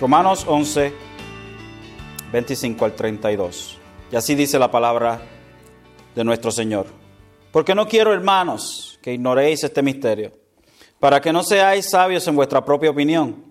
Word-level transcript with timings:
Romanos 0.00 0.46
11, 0.48 0.94
25 2.32 2.84
al 2.86 2.94
32. 2.94 3.78
Y 4.10 4.16
así 4.16 4.34
dice 4.34 4.58
la 4.58 4.70
palabra 4.70 5.20
de 6.14 6.24
nuestro 6.24 6.50
Señor. 6.50 6.86
Porque 7.52 7.74
no 7.74 7.86
quiero, 7.86 8.14
hermanos, 8.14 8.98
que 9.02 9.12
ignoréis 9.12 9.62
este 9.62 9.82
misterio, 9.82 10.32
para 10.98 11.20
que 11.20 11.34
no 11.34 11.42
seáis 11.42 11.90
sabios 11.90 12.26
en 12.28 12.34
vuestra 12.34 12.64
propia 12.64 12.88
opinión, 12.88 13.44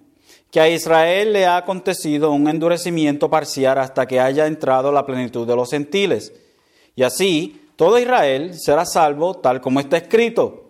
que 0.50 0.60
a 0.60 0.68
Israel 0.68 1.34
le 1.34 1.46
ha 1.46 1.58
acontecido 1.58 2.32
un 2.32 2.48
endurecimiento 2.48 3.30
parcial 3.30 3.78
hasta 3.78 4.08
que 4.08 4.20
haya 4.20 4.48
entrado 4.48 4.92
la 4.92 5.06
plenitud 5.06 5.46
de 5.46 5.56
los 5.56 5.70
gentiles. 5.70 6.34
Y 6.96 7.04
así 7.04 7.70
todo 7.76 8.00
Israel 8.00 8.60
será 8.60 8.86
salvo, 8.86 9.36
tal 9.36 9.62
como 9.62 9.82
está 9.82 9.98
escrito. 9.98 10.69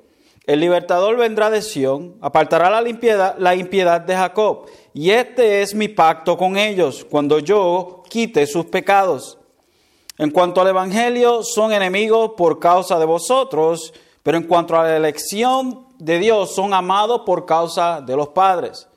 El 0.49 0.61
libertador 0.61 1.15
vendrá 1.15 1.51
de 1.51 1.61
Sión, 1.61 2.15
apartará 2.21 2.71
la 2.71 2.89
impiedad, 2.89 3.35
la 3.37 3.53
impiedad 3.53 4.01
de 4.01 4.15
Jacob, 4.15 4.65
y 4.95 5.11
este 5.11 5.61
es 5.61 5.75
mi 5.75 5.89
pacto 5.89 6.39
con 6.39 6.57
ellos, 6.57 7.05
cuando 7.07 7.37
yo 7.37 8.01
quite 8.09 8.47
sus 8.47 8.65
pecados. 8.65 9.37
En 10.17 10.31
cuanto 10.31 10.59
al 10.59 10.69
Evangelio, 10.69 11.43
son 11.43 11.71
enemigos 11.71 12.31
por 12.35 12.57
causa 12.57 12.97
de 12.97 13.05
vosotros, 13.05 13.93
pero 14.23 14.39
en 14.39 14.45
cuanto 14.45 14.75
a 14.75 14.85
la 14.85 14.97
elección 14.97 15.85
de 15.99 16.17
Dios, 16.17 16.55
son 16.55 16.73
amados 16.73 17.21
por 17.27 17.45
causa 17.45 18.01
de 18.01 18.15
los 18.15 18.29
padres. 18.29 18.87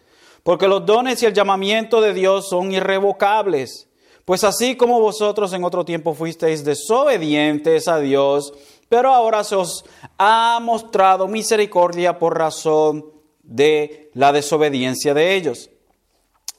Porque 0.42 0.66
los 0.66 0.86
dones 0.86 1.22
y 1.22 1.26
el 1.26 1.34
llamamiento 1.34 2.00
de 2.00 2.14
Dios 2.14 2.48
son 2.48 2.72
irrevocables. 2.72 3.90
Pues 4.24 4.42
así 4.42 4.74
como 4.74 5.00
vosotros 5.00 5.52
en 5.52 5.64
otro 5.64 5.84
tiempo 5.84 6.14
fuisteis 6.14 6.64
desobedientes 6.64 7.88
a 7.88 7.98
Dios, 7.98 8.54
pero 8.92 9.14
ahora 9.14 9.42
se 9.42 9.56
os 9.56 9.86
ha 10.18 10.60
mostrado 10.60 11.26
misericordia 11.26 12.18
por 12.18 12.36
razón 12.36 13.06
de 13.42 14.10
la 14.12 14.34
desobediencia 14.34 15.14
de 15.14 15.34
ellos. 15.34 15.70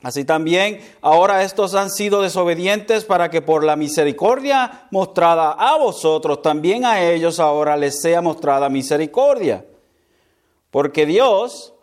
Así 0.02 0.26
también 0.26 0.82
ahora 1.02 1.44
estos 1.44 1.76
han 1.76 1.92
sido 1.92 2.24
desobedientes 2.24 3.06
para 3.06 3.30
que 3.30 3.44
por 3.44 3.64
la 3.64 3.76
misericordia 3.76 4.88
mostrada 4.90 5.52
a 5.52 5.78
vosotros, 5.78 6.42
también 6.42 6.86
a 6.86 7.04
ellos 7.04 7.40
ahora 7.40 7.78
les 7.78 8.02
sea 8.02 8.24
mostrada 8.24 8.68
misericordia. 8.68 9.68
Porque 10.72 11.06
Dios 11.06 11.76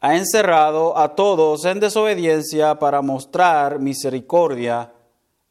ha 0.00 0.14
encerrado 0.14 0.96
a 0.96 1.16
todos 1.16 1.64
en 1.64 1.80
desobediencia 1.80 2.78
para 2.78 3.02
mostrar 3.02 3.80
misericordia 3.80 4.92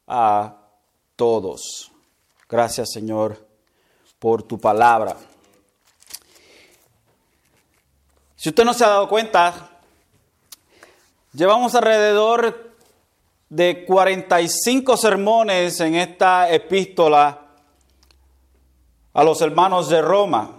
a 0.08 0.56
todos. 1.18 1.92
Gracias 2.48 2.94
Señor 2.94 3.45
por 4.20 4.44
tu 4.44 4.60
palabra. 4.60 5.16
Si 8.36 8.50
usted 8.50 8.64
no 8.64 8.74
se 8.74 8.84
ha 8.84 8.90
dado 8.90 9.10
cuenta, 9.10 9.70
llevamos 11.34 11.74
alrededor 11.74 12.74
de 13.50 13.86
45 13.86 14.98
sermones 14.98 15.80
en 15.80 15.96
esta 15.96 16.52
epístola 16.52 17.42
a 19.14 19.24
los 19.24 19.42
hermanos 19.42 19.90
de 19.90 20.02
Roma. 20.02 20.52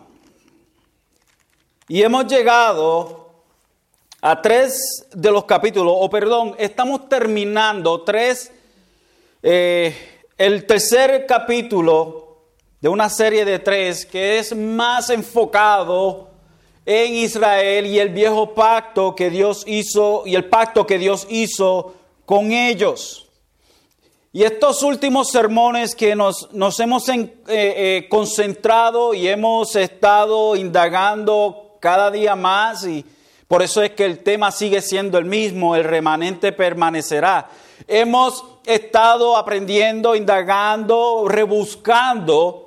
Y 1.89 2.03
hemos 2.03 2.27
llegado 2.27 3.31
a 4.21 4.43
tres 4.43 5.07
de 5.13 5.31
los 5.31 5.45
capítulos, 5.45 5.95
o 5.97 6.11
perdón, 6.11 6.57
estamos 6.59 7.09
terminando 7.09 8.03
tres, 8.03 8.51
eh, 9.43 10.25
el 10.37 10.67
tercer 10.67 11.27
capítulo 11.27 12.26
de 12.87 12.91
una 12.91 13.11
serie 13.11 13.45
de 13.45 13.59
tres 13.59 14.07
que 14.07 14.39
es 14.39 14.55
más 14.55 15.11
enfocado 15.11 16.29
en 16.85 17.15
Israel 17.15 17.85
y 17.85 17.99
el 17.99 18.11
viejo 18.11 18.55
pacto 18.55 19.13
que 19.17 19.29
Dios 19.29 19.65
hizo 19.67 20.23
y 20.25 20.37
el 20.37 20.45
pacto 20.45 20.87
que 20.87 20.97
Dios 20.97 21.27
hizo 21.29 21.95
con 22.25 22.53
ellos. 22.53 23.27
Y 24.33 24.45
estos 24.45 24.85
últimos 24.85 25.33
sermones 25.33 25.97
que 25.97 26.15
nos, 26.15 26.53
nos 26.53 26.79
hemos 26.79 27.09
eh, 27.09 27.29
eh, 27.49 28.07
concentrado 28.09 29.15
y 29.15 29.27
hemos 29.27 29.75
estado 29.75 30.55
indagando 30.55 31.79
cada 31.81 32.13
día 32.13 32.37
más 32.37 32.87
y 32.87 33.05
por 33.49 33.63
eso 33.63 33.83
es 33.83 33.91
que 33.95 34.05
el 34.05 34.23
tema 34.23 34.53
sigue 34.53 34.81
siendo 34.81 35.19
el 35.19 35.25
mismo, 35.25 35.75
el 35.75 35.83
remanente 35.83 36.53
permanecerá. 36.53 37.51
Hemos 37.89 38.45
estado 38.65 39.37
aprendiendo, 39.37 40.15
indagando, 40.15 41.25
rebuscando 41.27 42.66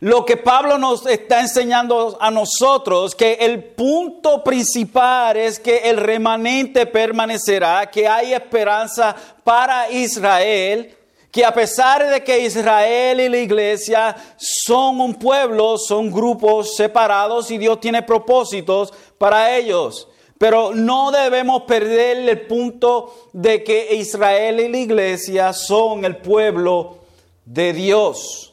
lo 0.00 0.26
que 0.26 0.36
Pablo 0.36 0.76
nos 0.76 1.06
está 1.06 1.40
enseñando 1.40 2.18
a 2.20 2.30
nosotros, 2.30 3.14
que 3.14 3.34
el 3.40 3.64
punto 3.64 4.44
principal 4.44 5.36
es 5.38 5.58
que 5.58 5.78
el 5.78 5.96
remanente 5.96 6.84
permanecerá, 6.84 7.90
que 7.90 8.06
hay 8.06 8.34
esperanza 8.34 9.16
para 9.42 9.90
Israel, 9.90 10.94
que 11.30 11.44
a 11.44 11.52
pesar 11.52 12.08
de 12.10 12.22
que 12.22 12.40
Israel 12.40 13.20
y 13.20 13.28
la 13.28 13.38
iglesia 13.38 14.16
son 14.36 15.00
un 15.00 15.14
pueblo, 15.14 15.78
son 15.78 16.10
grupos 16.10 16.76
separados 16.76 17.50
y 17.50 17.58
Dios 17.58 17.80
tiene 17.80 18.02
propósitos 18.02 18.92
para 19.16 19.56
ellos. 19.56 20.08
Pero 20.38 20.74
no 20.74 21.10
debemos 21.10 21.62
perder 21.62 22.28
el 22.28 22.46
punto 22.46 23.14
de 23.32 23.64
que 23.64 23.94
Israel 23.94 24.60
y 24.60 24.68
la 24.68 24.78
iglesia 24.78 25.52
son 25.54 26.04
el 26.04 26.18
pueblo 26.18 26.98
de 27.46 27.72
Dios. 27.72 28.52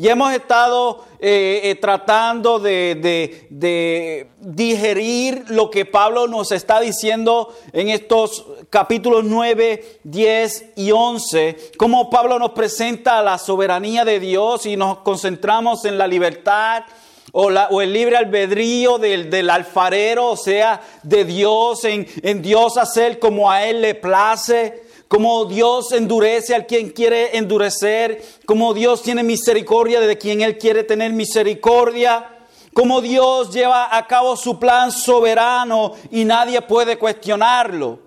Y 0.00 0.08
hemos 0.08 0.32
estado 0.32 1.04
eh, 1.18 1.60
eh, 1.64 1.74
tratando 1.74 2.58
de, 2.58 4.30
digerir 4.40 5.44
lo 5.48 5.70
que 5.70 5.84
Pablo 5.84 6.26
nos 6.26 6.52
está 6.52 6.80
diciendo 6.80 7.54
en 7.74 7.90
estos 7.90 8.46
capítulos 8.70 9.24
9, 9.24 10.00
10 10.04 10.64
y 10.76 10.90
11, 10.90 11.72
cómo 11.76 12.08
Pablo 12.08 12.38
nos 12.38 12.52
presenta 12.52 13.20
la 13.20 13.36
soberanía 13.36 14.06
de 14.06 14.20
Dios 14.20 14.64
y 14.64 14.74
nos 14.74 15.00
concentramos 15.00 15.84
en 15.84 15.98
la 15.98 16.06
libertad 16.06 16.84
o, 17.32 17.50
la, 17.50 17.68
o 17.68 17.82
el 17.82 17.92
libre 17.92 18.16
albedrío 18.16 18.96
del, 18.96 19.28
del, 19.28 19.50
alfarero, 19.50 20.28
o 20.28 20.36
sea, 20.38 20.80
de 21.02 21.26
Dios, 21.26 21.84
en, 21.84 22.06
en 22.22 22.40
Dios 22.40 22.78
hacer 22.78 23.18
como 23.18 23.50
a 23.50 23.66
Él 23.66 23.82
le 23.82 23.94
place 23.94 24.82
como 25.10 25.44
Dios 25.46 25.90
endurece 25.90 26.54
al 26.54 26.66
quien 26.66 26.90
quiere 26.90 27.36
endurecer, 27.36 28.22
como 28.46 28.72
Dios 28.72 29.02
tiene 29.02 29.24
misericordia 29.24 29.98
de 29.98 30.16
quien 30.16 30.40
Él 30.40 30.56
quiere 30.56 30.84
tener 30.84 31.12
misericordia, 31.12 32.28
como 32.72 33.00
Dios 33.00 33.52
lleva 33.52 33.96
a 33.96 34.06
cabo 34.06 34.36
su 34.36 34.60
plan 34.60 34.92
soberano 34.92 35.94
y 36.12 36.24
nadie 36.24 36.62
puede 36.62 36.96
cuestionarlo. 36.96 37.98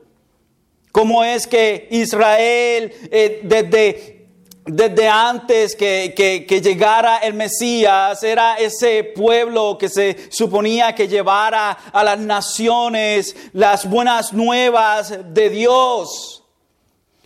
Como 0.93 1.25
es 1.25 1.45
que 1.45 1.89
Israel 1.91 2.93
eh, 3.11 3.41
desde, 3.43 4.29
desde 4.65 5.09
antes 5.09 5.75
que, 5.75 6.13
que, 6.15 6.61
llegara 6.61 7.17
el 7.17 7.33
Mesías, 7.33 8.23
era 8.23 8.55
ese 8.55 9.03
pueblo 9.03 9.77
que 9.77 9.89
se 9.89 10.31
suponía 10.31 10.95
que 10.95 11.09
llevara 11.09 11.71
a 11.91 12.01
las 12.01 12.19
naciones 12.19 13.35
las 13.51 13.89
buenas 13.89 14.31
nuevas 14.31 15.13
de 15.33 15.49
Dios. 15.49 16.42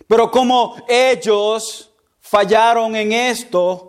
Pero 0.08 0.30
como 0.30 0.74
ellos 0.88 1.92
fallaron 2.20 2.96
en 2.96 3.12
esto, 3.12 3.88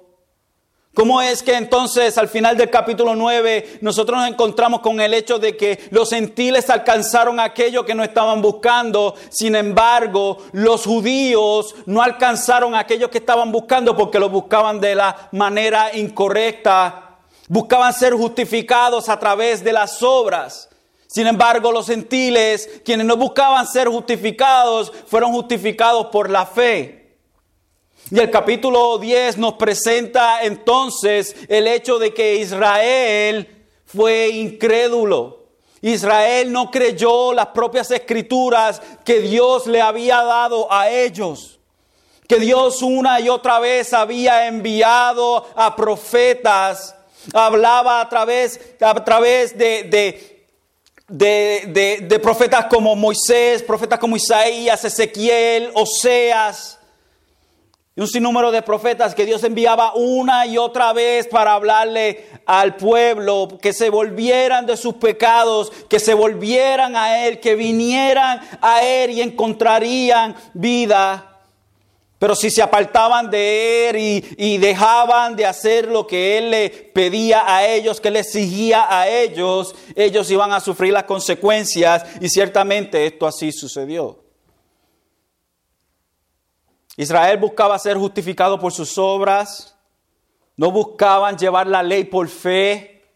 ¿Cómo 0.99 1.21
es 1.21 1.43
que 1.43 1.53
entonces 1.53 2.17
al 2.17 2.27
final 2.27 2.57
del 2.57 2.69
capítulo 2.69 3.15
9 3.15 3.77
nosotros 3.79 4.17
nos 4.17 4.27
encontramos 4.27 4.81
con 4.81 4.99
el 4.99 5.13
hecho 5.13 5.39
de 5.39 5.55
que 5.55 5.87
los 5.91 6.09
gentiles 6.09 6.69
alcanzaron 6.69 7.39
aquello 7.39 7.85
que 7.85 7.95
no 7.95 8.03
estaban 8.03 8.41
buscando? 8.41 9.15
Sin 9.29 9.55
embargo, 9.55 10.39
los 10.51 10.85
judíos 10.85 11.73
no 11.85 12.01
alcanzaron 12.01 12.75
aquello 12.75 13.09
que 13.09 13.19
estaban 13.19 13.49
buscando 13.49 13.95
porque 13.95 14.19
lo 14.19 14.29
buscaban 14.29 14.81
de 14.81 14.95
la 14.95 15.29
manera 15.31 15.95
incorrecta. 15.95 17.19
Buscaban 17.47 17.93
ser 17.93 18.13
justificados 18.13 19.07
a 19.07 19.19
través 19.19 19.63
de 19.63 19.71
las 19.71 20.03
obras. 20.03 20.68
Sin 21.11 21.25
embargo, 21.25 21.71
los 21.71 21.87
gentiles, 21.87 22.81
quienes 22.85 23.07
no 23.07 23.17
buscaban 23.17 23.65
ser 23.65 23.87
justificados, 23.87 24.93
fueron 25.07 25.31
justificados 25.31 26.05
por 26.11 26.29
la 26.29 26.45
fe. 26.45 27.17
Y 28.11 28.19
el 28.19 28.29
capítulo 28.29 28.99
10 28.99 29.39
nos 29.39 29.53
presenta 29.53 30.43
entonces 30.43 31.35
el 31.47 31.65
hecho 31.65 31.97
de 31.97 32.13
que 32.13 32.35
Israel 32.35 33.65
fue 33.85 34.29
incrédulo. 34.29 35.47
Israel 35.81 36.51
no 36.51 36.69
creyó 36.69 37.33
las 37.33 37.47
propias 37.47 37.89
escrituras 37.89 38.79
que 39.03 39.19
Dios 39.19 39.65
le 39.65 39.81
había 39.81 40.21
dado 40.21 40.71
a 40.71 40.91
ellos. 40.91 41.59
Que 42.27 42.37
Dios 42.37 42.83
una 42.83 43.19
y 43.19 43.29
otra 43.29 43.59
vez 43.59 43.93
había 43.93 44.45
enviado 44.45 45.47
a 45.55 45.75
profetas, 45.75 46.95
hablaba 47.33 47.99
a 47.99 48.09
través, 48.09 48.59
a 48.79 49.03
través 49.03 49.57
de, 49.57 49.85
de 49.85 50.38
de, 51.09 52.19
profetas 52.21 52.65
como 52.65 52.95
Moisés, 52.95 53.63
profetas 53.63 53.99
como 53.99 54.15
Isaías, 54.15 54.83
Ezequiel, 54.85 55.71
Oseas. 55.73 56.79
y 57.95 58.01
un 58.01 58.07
sinnúmero 58.07 58.51
de 58.51 58.61
profetas 58.61 59.13
que 59.13 59.25
Dios 59.25 59.43
enviaba 59.43 59.93
una 59.95 60.45
y 60.45 60.57
otra 60.57 60.93
vez 60.93 61.27
para 61.27 61.53
hablarle 61.53 62.27
al 62.45 62.75
pueblo, 62.75 63.57
que 63.61 63.73
se 63.73 63.89
volvieran 63.89 64.65
de 64.65 64.77
sus 64.77 64.95
pecados, 64.95 65.71
que 65.89 65.99
se 65.99 66.13
volvieran 66.13 66.95
a 66.95 67.25
Él, 67.25 67.39
que 67.39 67.55
vinieran 67.55 68.39
a 68.61 68.83
Él 68.83 69.11
y 69.11 69.21
encontrarían 69.21 70.35
vida. 70.53 71.28
Pero 72.19 72.35
si 72.35 72.51
se 72.51 72.61
apartaban 72.61 73.29
de 73.29 73.89
Él 73.89 73.95
y, 73.97 74.35
y 74.37 74.57
dejaban 74.57 75.37
de 75.37 75.45
hacer 75.45 75.87
lo 75.87 76.05
que 76.05 76.37
Él 76.37 76.51
le 76.51 76.69
pedía 76.69 77.43
a 77.47 77.65
ellos, 77.65 78.01
que 78.01 78.11
le 78.11 78.19
exigía 78.19 78.85
a 78.89 79.07
ellos, 79.07 79.73
ellos 79.95 80.29
iban 80.29 80.51
a 80.51 80.59
sufrir 80.59 80.91
las 80.91 81.05
consecuencias 81.05 82.03
y 82.19 82.27
ciertamente 82.27 83.05
esto 83.05 83.25
así 83.25 83.53
sucedió. 83.53 84.19
Israel 86.97 87.37
buscaba 87.37 87.79
ser 87.79 87.95
justificado 87.95 88.59
por 88.59 88.73
sus 88.73 88.97
obras, 88.97 89.77
no 90.57 90.69
buscaban 90.69 91.37
llevar 91.37 91.67
la 91.67 91.81
ley 91.81 92.03
por 92.03 92.27
fe, 92.27 93.09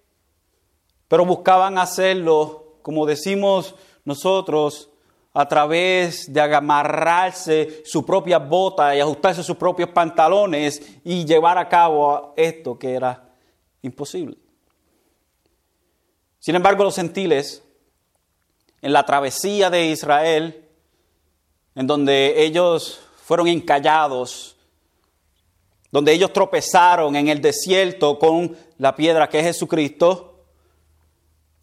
pero 1.10 1.26
buscaban 1.26 1.78
hacerlo, 1.78 2.78
como 2.82 3.06
decimos 3.06 3.76
nosotros, 4.06 4.93
a 5.34 5.48
través 5.48 6.32
de 6.32 6.40
amarrarse 6.40 7.82
su 7.86 8.06
propia 8.06 8.38
bota 8.38 8.96
y 8.96 9.00
ajustarse 9.00 9.44
sus 9.44 9.58
propios 9.58 9.90
pantalones 9.90 10.82
y 11.04 11.26
llevar 11.26 11.58
a 11.58 11.68
cabo 11.68 12.34
esto 12.38 12.78
que 12.78 12.94
era 12.94 13.30
imposible. 13.82 14.38
Sin 16.40 16.56
embargo, 16.56 16.84
los 16.84 16.96
gentiles, 16.96 17.64
en 18.82 18.94
la 18.94 19.06
travesía 19.06 19.72
de 19.72 19.86
Israel, 19.86 20.70
en 21.74 21.88
donde 21.88 22.44
ellos 22.44 23.02
fueron 23.24 23.48
encallados, 23.48 24.56
donde 25.90 26.12
ellos 26.12 26.32
tropezaron 26.32 27.16
en 27.16 27.28
el 27.30 27.42
desierto 27.42 28.20
con 28.20 28.56
la 28.78 28.96
piedra 28.96 29.30
que 29.30 29.40
es 29.40 29.46
Jesucristo, 29.46 30.46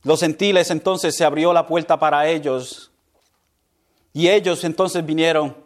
los 0.03 0.21
gentiles 0.21 0.71
entonces 0.71 1.15
se 1.15 1.25
abrió 1.25 1.53
la 1.53 1.67
puerta 1.67 1.99
para 1.99 2.27
ellos 2.29 2.90
y 4.13 4.29
ellos 4.29 4.65
entonces 4.65 5.05
vinieron 5.05 5.57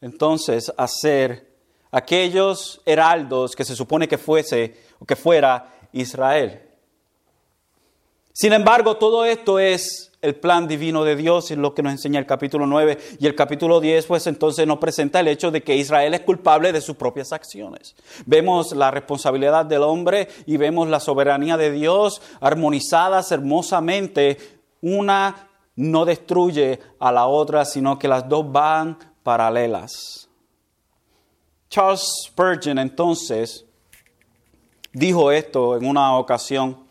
entonces 0.00 0.72
a 0.76 0.86
ser 0.86 1.54
aquellos 1.90 2.80
heraldos 2.84 3.54
que 3.54 3.64
se 3.64 3.76
supone 3.76 4.08
que 4.08 4.18
fuese 4.18 4.76
o 4.98 5.04
que 5.04 5.16
fuera 5.16 5.72
Israel. 5.92 6.60
Sin 8.32 8.52
embargo, 8.52 8.96
todo 8.96 9.24
esto 9.24 9.60
es 9.60 10.10
el 10.20 10.34
plan 10.34 10.66
divino 10.66 11.04
de 11.04 11.14
Dios, 11.14 11.50
es 11.50 11.58
lo 11.58 11.72
que 11.72 11.82
nos 11.82 11.92
enseña 11.92 12.18
el 12.18 12.26
capítulo 12.26 12.66
9 12.66 12.98
y 13.20 13.26
el 13.26 13.36
capítulo 13.36 13.78
10, 13.78 14.06
pues 14.06 14.26
entonces 14.26 14.66
nos 14.66 14.78
presenta 14.78 15.20
el 15.20 15.28
hecho 15.28 15.52
de 15.52 15.62
que 15.62 15.76
Israel 15.76 16.14
es 16.14 16.22
culpable 16.22 16.72
de 16.72 16.80
sus 16.80 16.96
propias 16.96 17.32
acciones. 17.32 17.94
Vemos 18.26 18.72
la 18.72 18.90
responsabilidad 18.90 19.66
del 19.66 19.82
hombre 19.82 20.28
y 20.46 20.56
vemos 20.56 20.88
la 20.88 20.98
soberanía 20.98 21.56
de 21.56 21.70
Dios 21.70 22.22
armonizadas 22.40 23.30
hermosamente. 23.30 24.38
Una 24.80 25.48
no 25.76 26.04
destruye 26.04 26.80
a 26.98 27.10
la 27.10 27.26
otra, 27.26 27.64
sino 27.64 27.98
que 27.98 28.08
las 28.08 28.28
dos 28.28 28.50
van 28.50 28.98
paralelas. 29.22 30.28
Charles 31.68 32.04
Spurgeon 32.26 32.78
entonces 32.78 33.64
dijo 34.92 35.32
esto 35.32 35.76
en 35.76 35.86
una 35.86 36.16
ocasión 36.16 36.84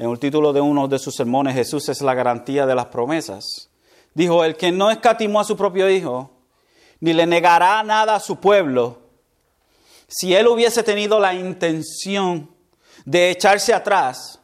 en 0.00 0.08
el 0.08 0.18
título 0.18 0.54
de 0.54 0.62
uno 0.62 0.88
de 0.88 0.98
sus 0.98 1.14
sermones, 1.14 1.54
Jesús 1.54 1.90
es 1.90 2.00
la 2.00 2.14
garantía 2.14 2.64
de 2.64 2.74
las 2.74 2.86
promesas. 2.86 3.68
Dijo, 4.14 4.42
el 4.42 4.56
que 4.56 4.72
no 4.72 4.90
escatimó 4.90 5.40
a 5.40 5.44
su 5.44 5.58
propio 5.58 5.90
Hijo, 5.90 6.30
ni 7.00 7.12
le 7.12 7.26
negará 7.26 7.82
nada 7.82 8.14
a 8.14 8.20
su 8.20 8.36
pueblo, 8.36 8.98
si 10.08 10.34
él 10.34 10.48
hubiese 10.48 10.82
tenido 10.82 11.20
la 11.20 11.34
intención 11.34 12.50
de 13.04 13.30
echarse 13.30 13.74
atrás, 13.74 14.39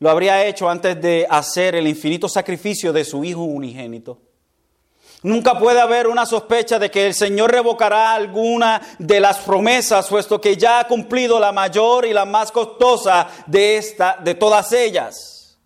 lo 0.00 0.10
habría 0.10 0.44
hecho 0.44 0.68
antes 0.68 1.00
de 1.00 1.26
hacer 1.28 1.74
el 1.74 1.86
infinito 1.86 2.28
sacrificio 2.28 2.92
de 2.92 3.04
su 3.04 3.24
Hijo 3.24 3.42
unigénito. 3.42 4.18
Nunca 5.22 5.58
puede 5.58 5.80
haber 5.80 6.06
una 6.06 6.24
sospecha 6.24 6.78
de 6.78 6.92
que 6.92 7.08
el 7.08 7.14
Señor 7.14 7.50
revocará 7.50 8.14
alguna 8.14 8.80
de 9.00 9.18
las 9.18 9.38
promesas, 9.38 10.06
puesto 10.06 10.40
que 10.40 10.56
ya 10.56 10.80
ha 10.80 10.86
cumplido 10.86 11.40
la 11.40 11.50
mayor 11.50 12.06
y 12.06 12.12
la 12.12 12.24
más 12.24 12.52
costosa 12.52 13.26
de, 13.46 13.78
esta, 13.78 14.16
de 14.22 14.36
todas 14.36 14.72
ellas. 14.72 15.58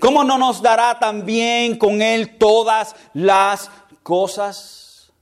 ¿Cómo 0.00 0.24
no 0.24 0.36
nos 0.36 0.60
dará 0.60 0.98
también 0.98 1.78
con 1.78 2.02
Él 2.02 2.36
todas 2.38 2.96
las 3.14 3.70
cosas? 4.02 5.12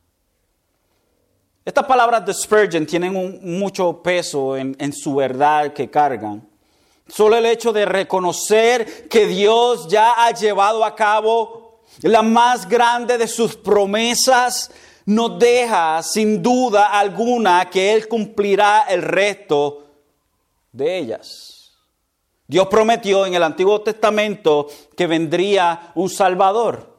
Estas 1.63 1.85
palabras 1.85 2.25
de 2.25 2.33
Spurgeon 2.33 2.87
tienen 2.87 3.41
mucho 3.43 4.03
peso 4.03 4.57
en 4.57 4.93
su 4.95 5.17
verdad 5.17 5.75
que 5.75 5.91
cargan. 5.91 6.50
Solo 7.13 7.37
el 7.37 7.47
hecho 7.47 7.73
de 7.73 7.85
reconocer 7.85 9.09
que 9.09 9.27
Dios 9.27 9.89
ya 9.89 10.25
ha 10.25 10.33
llevado 10.33 10.85
a 10.85 10.95
cabo 10.95 11.81
la 12.03 12.23
más 12.23 12.69
grande 12.69 13.19
de 13.19 13.27
sus 13.27 13.57
promesas, 13.57 14.71
nos 15.07 15.39
deja 15.39 16.03
sin 16.03 16.41
duda 16.43 16.99
alguna 16.99 17.69
que 17.69 17.93
Él 17.95 18.07
cumplirá 18.07 18.87
el 18.89 19.03
resto 19.03 19.87
de 20.73 20.99
ellas. 20.99 21.73
Dios 22.47 22.69
prometió 22.69 23.27
en 23.27 23.35
el 23.35 23.43
Antiguo 23.43 23.81
Testamento 23.81 24.69
que 24.97 25.07
vendría 25.07 25.93
un 25.95 26.09
Salvador. 26.09 26.91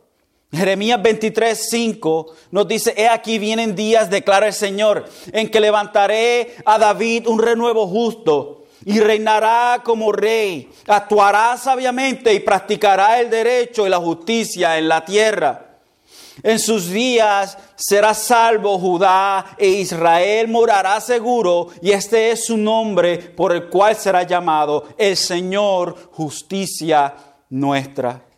Jeremías 0.51 1.01
23, 1.01 1.69
5 1.69 2.33
nos 2.51 2.67
dice, 2.67 2.93
he 2.97 3.07
aquí 3.07 3.39
vienen 3.39 3.75
días, 3.75 4.09
declara 4.09 4.47
el 4.47 4.53
Señor, 4.53 5.05
en 5.31 5.49
que 5.49 5.61
levantaré 5.61 6.57
a 6.65 6.77
David 6.77 7.27
un 7.27 7.39
renuevo 7.39 7.87
justo 7.87 8.60
y 8.85 8.99
reinará 8.99 9.81
como 9.83 10.11
rey, 10.11 10.69
actuará 10.87 11.57
sabiamente 11.57 12.33
y 12.33 12.39
practicará 12.39 13.19
el 13.19 13.29
derecho 13.29 13.85
y 13.85 13.89
la 13.89 13.97
justicia 13.97 14.77
en 14.77 14.87
la 14.87 15.05
tierra. 15.05 15.67
En 16.43 16.57
sus 16.59 16.89
días 16.89 17.57
será 17.75 18.13
salvo 18.13 18.79
Judá 18.79 19.55
e 19.57 19.67
Israel 19.67 20.47
morará 20.47 20.99
seguro 20.99 21.67
y 21.81 21.91
este 21.91 22.31
es 22.31 22.45
su 22.45 22.57
nombre 22.57 23.17
por 23.17 23.51
el 23.51 23.69
cual 23.69 23.95
será 23.95 24.23
llamado 24.23 24.87
el 24.97 25.15
Señor 25.17 26.09
justicia 26.11 27.13
nuestra. 27.49 28.30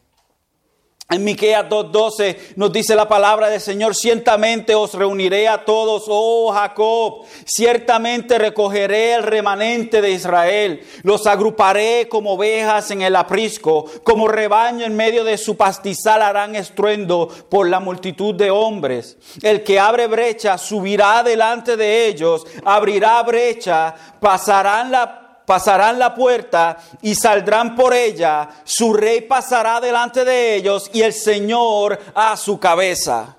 En 1.14 1.24
Miqueas 1.24 1.70
2:12 1.70 2.54
nos 2.56 2.74
dice 2.74 2.96
la 2.96 3.08
palabra 3.08 3.50
del 3.50 3.62
Señor, 3.62 3.96
ciertamente 3.96 4.74
os 4.74 4.96
reuniré 4.96 5.48
a 5.48 5.64
todos, 5.64 6.06
oh 6.08 6.52
Jacob, 6.52 7.26
ciertamente 7.46 8.40
recogeré 8.40 9.14
el 9.14 9.24
remanente 9.24 10.02
de 10.02 10.12
Israel, 10.12 10.82
los 11.04 11.28
agruparé 11.28 12.08
como 12.10 12.34
ovejas 12.34 12.90
en 12.90 13.04
el 13.04 13.16
aprisco, 13.16 13.86
como 14.04 14.28
rebaño 14.28 14.86
en 14.86 14.96
medio 14.96 15.24
de 15.24 15.38
su 15.38 15.56
pastizal 15.56 16.24
harán 16.24 16.56
estruendo 16.56 17.28
por 17.50 17.70
la 17.70 17.80
multitud 17.80 18.34
de 18.34 18.50
hombres. 18.50 19.18
El 19.44 19.64
que 19.64 19.80
abre 19.80 20.08
brecha 20.08 20.58
subirá 20.58 21.22
delante 21.22 21.78
de 21.78 22.08
ellos, 22.08 22.46
abrirá 22.66 23.22
brecha, 23.22 23.94
pasarán 24.20 24.92
la 24.92 25.23
pasarán 25.46 26.00
la 26.00 26.14
puerta 26.14 26.78
y 27.02 27.16
saldrán 27.16 27.76
por 27.76 27.94
ella, 27.94 28.50
su 28.64 28.94
rey 28.94 29.22
pasará 29.22 29.80
delante 29.80 30.24
de 30.26 30.56
ellos 30.56 30.90
y 30.94 31.02
el 31.02 31.14
Señor 31.14 32.00
a 32.16 32.36
su 32.38 32.60
cabeza. 32.60 33.38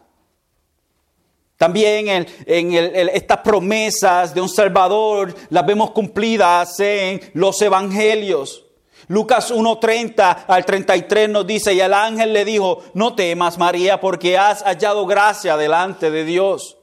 También 1.56 2.26
en, 2.46 3.08
estas 3.14 3.38
promesas 3.38 4.34
de 4.34 4.40
un 4.40 4.48
Salvador 4.48 5.34
las 5.50 5.64
vemos 5.64 5.92
cumplidas 5.92 6.78
en 6.80 7.20
los 7.34 7.60
evangelios. 7.62 8.64
Lucas 9.08 9.52
1.30 9.52 10.44
al 10.48 10.64
33 10.64 11.28
nos 11.28 11.46
dice, 11.46 11.74
y 11.74 11.80
el 11.80 11.92
ángel 11.92 12.32
le 12.32 12.44
dijo, 12.44 12.82
no 12.94 13.14
temas 13.14 13.58
María, 13.58 14.00
porque 14.00 14.36
has 14.38 14.62
hallado 14.62 15.06
gracia 15.06 15.56
delante 15.56 16.10
de 16.10 16.24
Dios. 16.24 16.78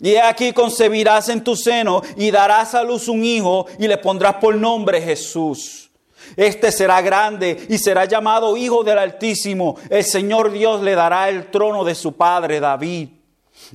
Y 0.00 0.16
aquí 0.16 0.52
concebirás 0.52 1.28
en 1.28 1.42
tu 1.42 1.56
seno 1.56 2.02
y 2.16 2.30
darás 2.30 2.74
a 2.74 2.82
luz 2.82 3.08
un 3.08 3.24
hijo 3.24 3.66
y 3.78 3.88
le 3.88 3.98
pondrás 3.98 4.36
por 4.36 4.54
nombre 4.54 5.00
Jesús. 5.00 5.90
Este 6.36 6.72
será 6.72 7.02
grande 7.02 7.66
y 7.68 7.78
será 7.78 8.04
llamado 8.04 8.56
Hijo 8.56 8.84
del 8.84 8.98
Altísimo. 8.98 9.76
El 9.90 10.04
Señor 10.04 10.52
Dios 10.52 10.82
le 10.82 10.94
dará 10.94 11.28
el 11.28 11.50
trono 11.50 11.84
de 11.84 11.94
su 11.94 12.12
padre 12.12 12.60
David. 12.60 13.08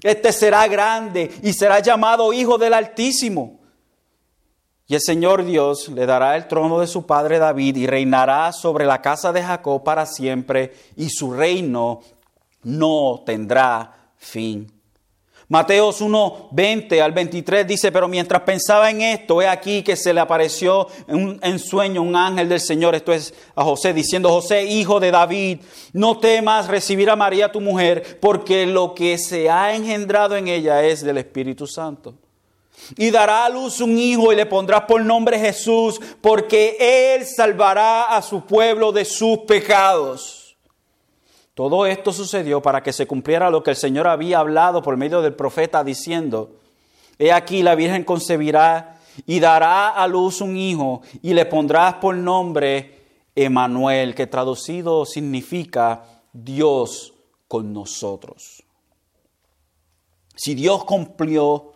Este 0.01 0.31
será 0.31 0.67
grande 0.67 1.31
y 1.43 1.53
será 1.53 1.79
llamado 1.79 2.33
Hijo 2.33 2.57
del 2.57 2.73
Altísimo. 2.73 3.59
Y 4.87 4.95
el 4.95 5.01
Señor 5.01 5.43
Dios 5.43 5.89
le 5.89 6.05
dará 6.05 6.37
el 6.37 6.47
trono 6.47 6.79
de 6.79 6.87
su 6.87 7.05
padre 7.05 7.39
David 7.39 7.75
y 7.75 7.87
reinará 7.87 8.53
sobre 8.53 8.85
la 8.85 9.01
casa 9.01 9.33
de 9.33 9.43
Jacob 9.43 9.83
para 9.83 10.05
siempre 10.05 10.73
y 10.95 11.09
su 11.09 11.33
reino 11.33 12.01
no 12.63 13.21
tendrá 13.25 14.11
fin. 14.17 14.76
Mateos 15.49 16.01
1, 16.01 16.49
20 16.51 17.01
al 17.01 17.13
23 17.13 17.65
dice, 17.65 17.89
pero 17.89 18.09
mientras 18.09 18.41
pensaba 18.41 18.89
en 18.89 19.01
esto, 19.01 19.41
he 19.41 19.47
aquí 19.47 19.81
que 19.81 19.95
se 19.95 20.13
le 20.13 20.19
apareció 20.19 20.87
en, 21.07 21.59
sueño 21.59 22.01
un 22.01 22.17
ángel 22.17 22.49
del 22.49 22.59
Señor, 22.59 22.95
esto 22.95 23.13
es 23.13 23.33
a 23.55 23.63
José, 23.63 23.93
diciendo, 23.93 24.29
José, 24.29 24.65
hijo 24.65 24.99
de 24.99 25.09
David, 25.09 25.59
no 25.93 26.19
temas 26.19 26.67
recibir 26.67 27.09
a 27.09 27.15
María 27.15 27.49
tu 27.49 27.61
mujer, 27.61 28.19
porque 28.19 28.65
lo 28.65 28.93
que 28.93 29.17
se 29.17 29.49
ha 29.49 29.73
engendrado 29.73 30.35
en 30.35 30.49
ella 30.49 30.83
es 30.83 31.01
del 31.01 31.17
Espíritu 31.17 31.65
Santo. 31.65 32.15
Y 32.97 33.09
dará 33.09 33.45
a 33.45 33.49
luz 33.49 33.79
un 33.79 33.97
hijo 33.97 34.33
y 34.33 34.35
le 34.35 34.45
pondrás 34.47 34.81
por 34.81 35.01
nombre 35.01 35.39
Jesús, 35.39 35.97
porque 36.19 37.15
él 37.15 37.25
salvará 37.25 38.15
a 38.17 38.21
su 38.21 38.45
pueblo 38.45 38.91
de 38.91 39.05
sus 39.05 39.39
pecados. 39.39 40.36
Todo 41.57 41.87
esto 41.87 42.13
sucedió 42.13 42.61
para 42.61 42.83
que 42.83 42.93
se 42.93 43.07
cumpliera 43.07 43.49
lo 43.49 43.63
que 43.63 43.71
el 43.71 43.75
Señor 43.75 44.05
había 44.05 44.37
hablado 44.37 44.83
por 44.83 44.95
medio 44.95 45.23
del 45.23 45.33
profeta 45.33 45.83
diciendo, 45.83 46.51
He 47.17 47.31
aquí 47.31 47.63
la 47.63 47.73
Virgen 47.73 48.03
concebirá 48.03 48.99
y 49.25 49.39
dará 49.39 49.89
a 49.89 50.05
luz 50.05 50.39
un 50.39 50.55
hijo 50.55 51.01
y 51.23 51.33
le 51.33 51.47
pondrás 51.47 51.95
por 51.95 52.15
nombre 52.15 53.07
Emanuel, 53.33 54.13
que 54.13 54.27
traducido 54.27 55.03
significa 55.03 56.21
Dios 56.31 57.15
con 57.47 57.73
nosotros. 57.73 58.61
Si 60.35 60.53
Dios 60.53 60.85
cumplió 60.85 61.73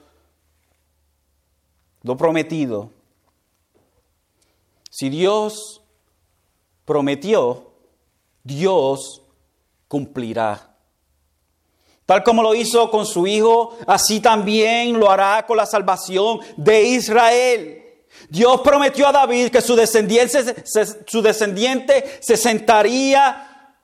lo 2.03 2.17
prometido, 2.17 2.91
si 4.91 5.09
Dios 5.09 5.81
prometió, 6.85 7.71
Dios 8.43 9.23
cumplirá. 9.91 10.73
Tal 12.05 12.23
como 12.23 12.41
lo 12.41 12.55
hizo 12.55 12.89
con 12.89 13.05
su 13.05 13.27
Hijo, 13.27 13.77
así 13.85 14.21
también 14.21 14.97
lo 14.97 15.11
hará 15.11 15.45
con 15.45 15.57
la 15.57 15.65
salvación 15.65 16.39
de 16.55 16.81
Israel. 16.83 17.83
Dios 18.29 18.61
prometió 18.61 19.05
a 19.05 19.11
David 19.11 19.49
que 19.49 19.59
su 19.59 19.75
descendiente, 19.75 20.63
su 21.05 21.21
descendiente 21.21 22.19
se 22.21 22.37
sentaría 22.37 23.75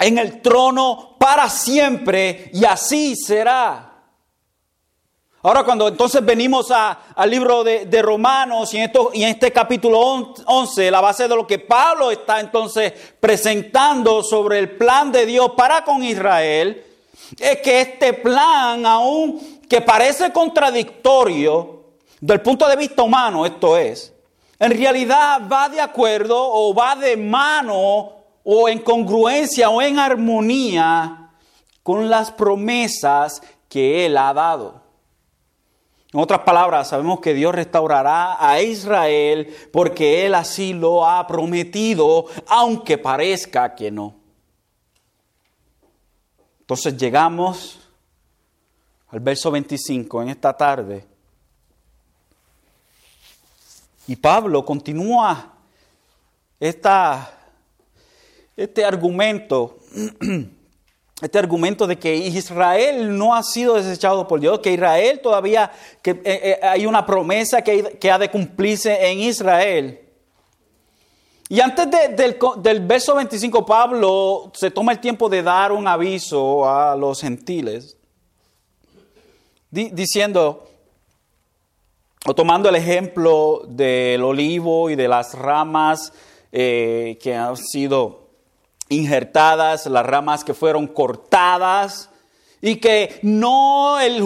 en 0.00 0.18
el 0.18 0.42
trono 0.42 1.16
para 1.16 1.48
siempre 1.48 2.50
y 2.52 2.64
así 2.64 3.14
será. 3.14 3.91
Ahora 5.44 5.64
cuando 5.64 5.88
entonces 5.88 6.24
venimos 6.24 6.70
al 6.70 7.28
libro 7.28 7.64
de, 7.64 8.02
Romanos 8.02 8.72
y 8.74 8.76
en, 8.76 8.84
esto, 8.84 9.10
y 9.12 9.24
en 9.24 9.30
este 9.30 9.50
capítulo 9.50 9.98
11, 9.98 10.88
la 10.88 11.00
base 11.00 11.26
de 11.26 11.34
lo 11.34 11.44
que 11.44 11.58
Pablo 11.58 12.12
está 12.12 12.38
entonces 12.38 12.92
presentando 13.18 14.22
sobre 14.22 14.60
el 14.60 14.76
plan 14.76 15.10
de 15.10 15.26
Dios 15.26 15.50
para 15.56 15.84
con 15.84 16.04
Israel, 16.04 16.84
es 17.40 17.60
que 17.60 17.80
este 17.80 18.12
plan, 18.12 18.86
aún 18.86 19.60
que 19.68 19.80
parece 19.80 20.32
contradictorio, 20.32 21.86
del 22.20 22.40
punto 22.40 22.68
de 22.68 22.76
vista 22.76 23.02
humano 23.02 23.44
esto 23.44 23.76
es, 23.76 24.12
en 24.60 24.70
realidad 24.70 25.42
va 25.50 25.68
de 25.68 25.80
acuerdo 25.80 26.38
o 26.38 26.72
va 26.72 26.94
de 26.94 27.16
mano 27.16 28.12
o 28.44 28.68
en 28.68 28.78
congruencia 28.78 29.70
o 29.70 29.82
en 29.82 29.98
armonía 29.98 31.30
con 31.82 32.08
las 32.08 32.30
promesas 32.30 33.42
que 33.68 34.06
Él 34.06 34.16
ha 34.16 34.32
dado. 34.32 34.81
En 36.12 36.20
otras 36.20 36.40
palabras, 36.40 36.88
sabemos 36.88 37.20
que 37.20 37.32
Dios 37.32 37.54
restaurará 37.54 38.36
a 38.38 38.60
Israel 38.60 39.54
porque 39.72 40.26
Él 40.26 40.34
así 40.34 40.74
lo 40.74 41.08
ha 41.08 41.26
prometido, 41.26 42.26
aunque 42.48 42.98
parezca 42.98 43.74
que 43.74 43.90
no. 43.90 44.14
Entonces 46.60 46.96
llegamos 46.98 47.80
al 49.08 49.20
verso 49.20 49.50
25 49.50 50.22
en 50.22 50.28
esta 50.28 50.54
tarde. 50.54 51.06
Y 54.06 54.16
Pablo 54.16 54.64
continúa 54.64 55.54
esta, 56.60 57.38
este 58.54 58.84
argumento 58.84 59.78
este 61.22 61.38
argumento 61.38 61.86
de 61.86 61.98
que 61.98 62.14
Israel 62.16 63.16
no 63.16 63.34
ha 63.34 63.44
sido 63.44 63.74
desechado 63.74 64.26
por 64.26 64.40
Dios, 64.40 64.58
que 64.58 64.72
Israel 64.72 65.20
todavía, 65.22 65.70
que 66.02 66.10
eh, 66.10 66.20
eh, 66.24 66.60
hay 66.62 66.84
una 66.84 67.06
promesa 67.06 67.62
que, 67.62 67.96
que, 68.00 68.10
ha 68.10 68.18
de 68.18 68.28
cumplirse 68.28 69.08
en 69.08 69.20
Israel. 69.20 70.00
Y 71.48 71.60
antes 71.60 71.88
del, 71.90 72.38
del, 72.58 72.80
verso 72.80 73.14
25, 73.14 73.64
Pablo 73.64 74.50
se 74.54 74.70
toma 74.70 74.90
el 74.92 74.98
tiempo 74.98 75.28
de 75.28 75.42
dar 75.42 75.70
un 75.70 75.86
aviso 75.86 76.68
a 76.68 76.96
los 76.96 77.20
gentiles, 77.20 77.96
diciendo, 79.70 80.66
o 82.26 82.34
tomando 82.34 82.68
el 82.68 82.74
ejemplo 82.74 83.62
del 83.68 84.24
olivo 84.24 84.90
y 84.90 84.96
de 84.96 85.06
las 85.06 85.34
ramas 85.34 86.12
eh, 86.50 87.18
que 87.22 87.34
han 87.34 87.56
sido 87.56 88.21
injertadas, 88.92 89.86
las 89.86 90.06
ramas 90.06 90.44
que 90.44 90.54
fueron 90.54 90.86
cortadas, 90.86 92.10
y 92.64 92.76
que 92.76 93.18
no 93.22 93.98
el, 93.98 94.22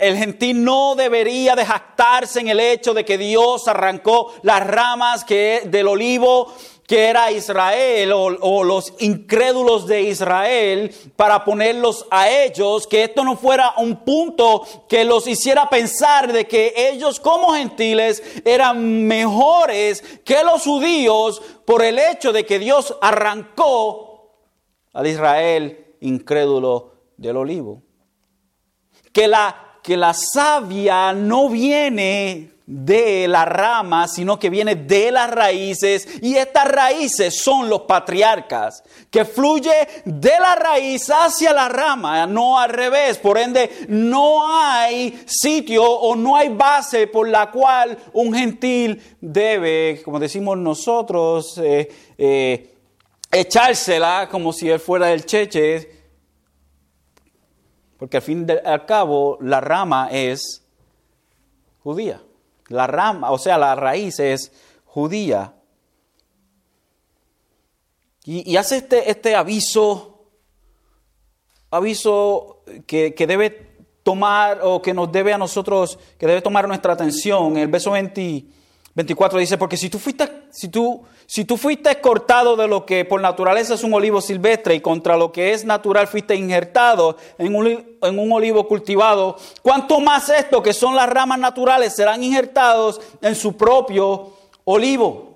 el, 0.00 0.16
gentil 0.18 0.62
no 0.62 0.94
debería 0.94 1.56
de 1.56 1.64
jactarse 1.64 2.40
en 2.40 2.48
el 2.48 2.60
hecho 2.60 2.92
de 2.92 3.06
que 3.06 3.16
Dios 3.16 3.66
arrancó 3.66 4.34
las 4.42 4.66
ramas 4.66 5.24
que, 5.24 5.62
del 5.64 5.88
olivo 5.88 6.52
que 6.86 7.06
era 7.06 7.32
Israel 7.32 8.12
o, 8.12 8.64
los 8.64 8.94
incrédulos 9.00 9.86
de 9.86 10.02
Israel 10.02 10.94
para 11.16 11.44
ponerlos 11.44 12.06
a 12.10 12.30
ellos, 12.30 12.86
que 12.86 13.04
esto 13.04 13.24
no 13.24 13.36
fuera 13.36 13.74
un 13.78 14.04
punto 14.04 14.62
que 14.88 15.04
los 15.04 15.26
hiciera 15.26 15.68
pensar 15.68 16.32
de 16.32 16.46
que 16.46 16.72
ellos 16.76 17.18
como 17.18 17.54
gentiles 17.54 18.22
eran 18.44 19.06
mejores 19.06 20.02
que 20.24 20.44
los 20.44 20.62
judíos 20.62 21.42
por 21.64 21.82
el 21.82 21.98
hecho 21.98 22.32
de 22.32 22.46
que 22.46 22.58
Dios 22.58 22.96
arrancó 23.00 24.30
al 24.92 25.06
Israel 25.06 25.96
incrédulo 26.00 26.94
del 27.16 27.36
olivo. 27.36 27.82
Que 29.12 29.26
la, 29.28 29.78
que 29.82 29.96
la 29.96 30.14
no 31.14 31.48
viene 31.48 32.55
de 32.66 33.28
la 33.28 33.44
rama, 33.44 34.08
sino 34.08 34.40
que 34.40 34.50
viene 34.50 34.74
de 34.74 35.12
las 35.12 35.30
raíces. 35.30 36.08
Y 36.20 36.34
estas 36.34 36.68
raíces 36.68 37.40
son 37.40 37.68
los 37.68 37.82
patriarcas, 37.82 38.82
que 39.10 39.24
fluye 39.24 39.88
de 40.04 40.32
la 40.40 40.56
raíz 40.56 41.08
hacia 41.08 41.52
la 41.52 41.68
rama, 41.68 42.26
no 42.26 42.58
al 42.58 42.70
revés. 42.70 43.18
Por 43.18 43.38
ende, 43.38 43.70
no 43.88 44.46
hay 44.48 45.22
sitio 45.26 45.84
o 45.84 46.16
no 46.16 46.36
hay 46.36 46.48
base 46.48 47.06
por 47.06 47.28
la 47.28 47.50
cual 47.52 47.96
un 48.12 48.34
gentil 48.34 49.00
debe, 49.20 50.02
como 50.04 50.18
decimos 50.18 50.58
nosotros, 50.58 51.58
eh, 51.58 51.88
eh, 52.18 52.74
echársela 53.30 54.28
como 54.28 54.52
si 54.52 54.68
él 54.68 54.80
fuera 54.80 55.12
el 55.12 55.24
cheche. 55.24 55.92
Porque 57.96 58.16
al 58.16 58.22
fin 58.22 58.46
y 58.48 58.68
al 58.68 58.84
cabo, 58.84 59.38
la 59.40 59.60
rama 59.60 60.08
es 60.10 60.62
judía. 61.82 62.20
La 62.68 62.86
rama, 62.86 63.30
o 63.30 63.38
sea, 63.38 63.58
la 63.58 63.74
raíz 63.74 64.18
es 64.18 64.52
judía. 64.84 65.54
Y, 68.24 68.56
hace 68.56 68.78
este, 68.78 69.08
este 69.08 69.36
aviso, 69.36 70.24
aviso 71.70 72.64
que, 72.86 73.14
debe 73.16 73.50
tomar 74.02 74.60
o 74.64 74.82
que 74.82 74.92
nos 74.92 75.12
debe 75.12 75.32
a 75.32 75.38
nosotros, 75.38 75.96
que 76.18 76.26
debe 76.26 76.42
tomar 76.42 76.66
nuestra 76.66 76.94
atención. 76.94 77.56
El 77.56 77.68
verso 77.68 77.92
24 78.96 79.38
dice, 79.38 79.56
porque 79.56 79.76
si 79.76 79.88
tú 79.88 80.00
fuiste, 80.00 80.28
si 80.50 80.68
tú 80.68 81.04
si 81.26 81.44
tú 81.44 81.56
fuiste 81.56 82.00
cortado 82.00 82.54
de 82.54 82.68
lo 82.68 82.86
que 82.86 83.04
por 83.04 83.20
naturaleza 83.20 83.74
es 83.74 83.82
un 83.82 83.92
olivo 83.92 84.20
silvestre 84.20 84.76
y 84.76 84.80
contra 84.80 85.16
lo 85.16 85.32
que 85.32 85.52
es 85.52 85.64
natural 85.64 86.06
fuiste 86.06 86.36
injertado 86.36 87.16
en 87.36 87.54
un, 87.56 88.32
olivo 88.32 88.68
cultivado, 88.68 89.36
¿cuánto 89.60 89.98
más 89.98 90.28
esto 90.28 90.62
que 90.62 90.72
son 90.72 90.94
las 90.94 91.08
ramas 91.08 91.40
naturales 91.40 91.96
serán 91.96 92.22
injertados 92.22 93.00
en 93.20 93.34
su 93.34 93.56
propio 93.56 94.34
olivo? 94.64 95.34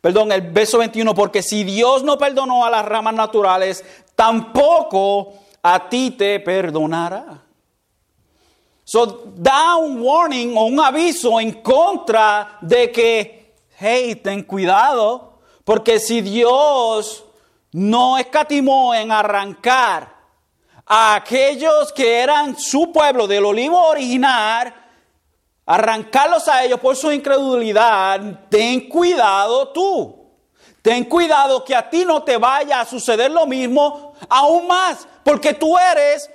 Perdón, 0.00 0.30
el 0.30 0.42
verso 0.42 0.78
21, 0.78 1.12
porque 1.12 1.42
si 1.42 1.64
Dios 1.64 2.04
no 2.04 2.16
perdonó 2.16 2.64
a 2.64 2.70
las 2.70 2.84
ramas 2.84 3.14
naturales, 3.14 3.84
tampoco 4.14 5.34
a 5.60 5.88
ti 5.88 6.12
te 6.12 6.38
perdonará. 6.38 7.45
So, 8.88 9.32
da 9.34 9.74
un 9.74 10.00
warning 10.00 10.56
o 10.56 10.66
un 10.66 10.78
aviso 10.78 11.40
en 11.40 11.60
contra 11.60 12.56
de 12.60 12.92
que 12.92 13.52
hey, 13.80 14.14
ten 14.14 14.44
cuidado, 14.44 15.40
porque 15.64 15.98
si 15.98 16.20
Dios 16.20 17.24
no 17.72 18.16
escatimó 18.16 18.94
en 18.94 19.10
arrancar 19.10 20.14
a 20.86 21.16
aquellos 21.16 21.92
que 21.92 22.20
eran 22.20 22.56
su 22.56 22.92
pueblo 22.92 23.26
del 23.26 23.46
olivo 23.46 23.76
original, 23.88 24.72
arrancarlos 25.66 26.46
a 26.46 26.62
ellos 26.62 26.78
por 26.78 26.94
su 26.94 27.10
incredulidad, 27.10 28.46
ten 28.48 28.88
cuidado 28.88 29.66
tú. 29.70 30.30
Ten 30.80 31.06
cuidado 31.06 31.64
que 31.64 31.74
a 31.74 31.90
ti 31.90 32.04
no 32.04 32.22
te 32.22 32.36
vaya 32.36 32.82
a 32.82 32.86
suceder 32.86 33.32
lo 33.32 33.46
mismo 33.46 34.12
aún 34.28 34.68
más, 34.68 35.08
porque 35.24 35.54
tú 35.54 35.76
eres 35.76 36.30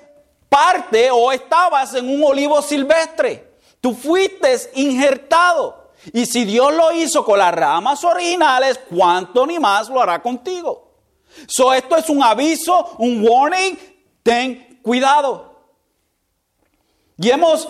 parte 0.51 1.09
o 1.09 1.31
estabas 1.31 1.93
en 1.93 2.09
un 2.09 2.21
olivo 2.25 2.61
silvestre. 2.61 3.53
Tú 3.79 3.93
fuiste 3.93 4.53
injertado. 4.73 5.91
Y 6.11 6.25
si 6.25 6.43
Dios 6.43 6.73
lo 6.73 6.91
hizo 6.91 7.23
con 7.23 7.39
las 7.39 7.53
ramas 7.53 8.03
originales, 8.03 8.77
¿cuánto 8.89 9.47
ni 9.47 9.59
más 9.59 9.87
lo 9.87 10.01
hará 10.01 10.21
contigo? 10.21 10.91
So, 11.47 11.73
esto 11.73 11.95
es 11.95 12.09
un 12.09 12.21
aviso, 12.21 12.95
un 12.97 13.25
warning. 13.25 13.77
Ten 14.23 14.79
cuidado. 14.83 15.55
Y 17.17 17.29
hemos 17.29 17.69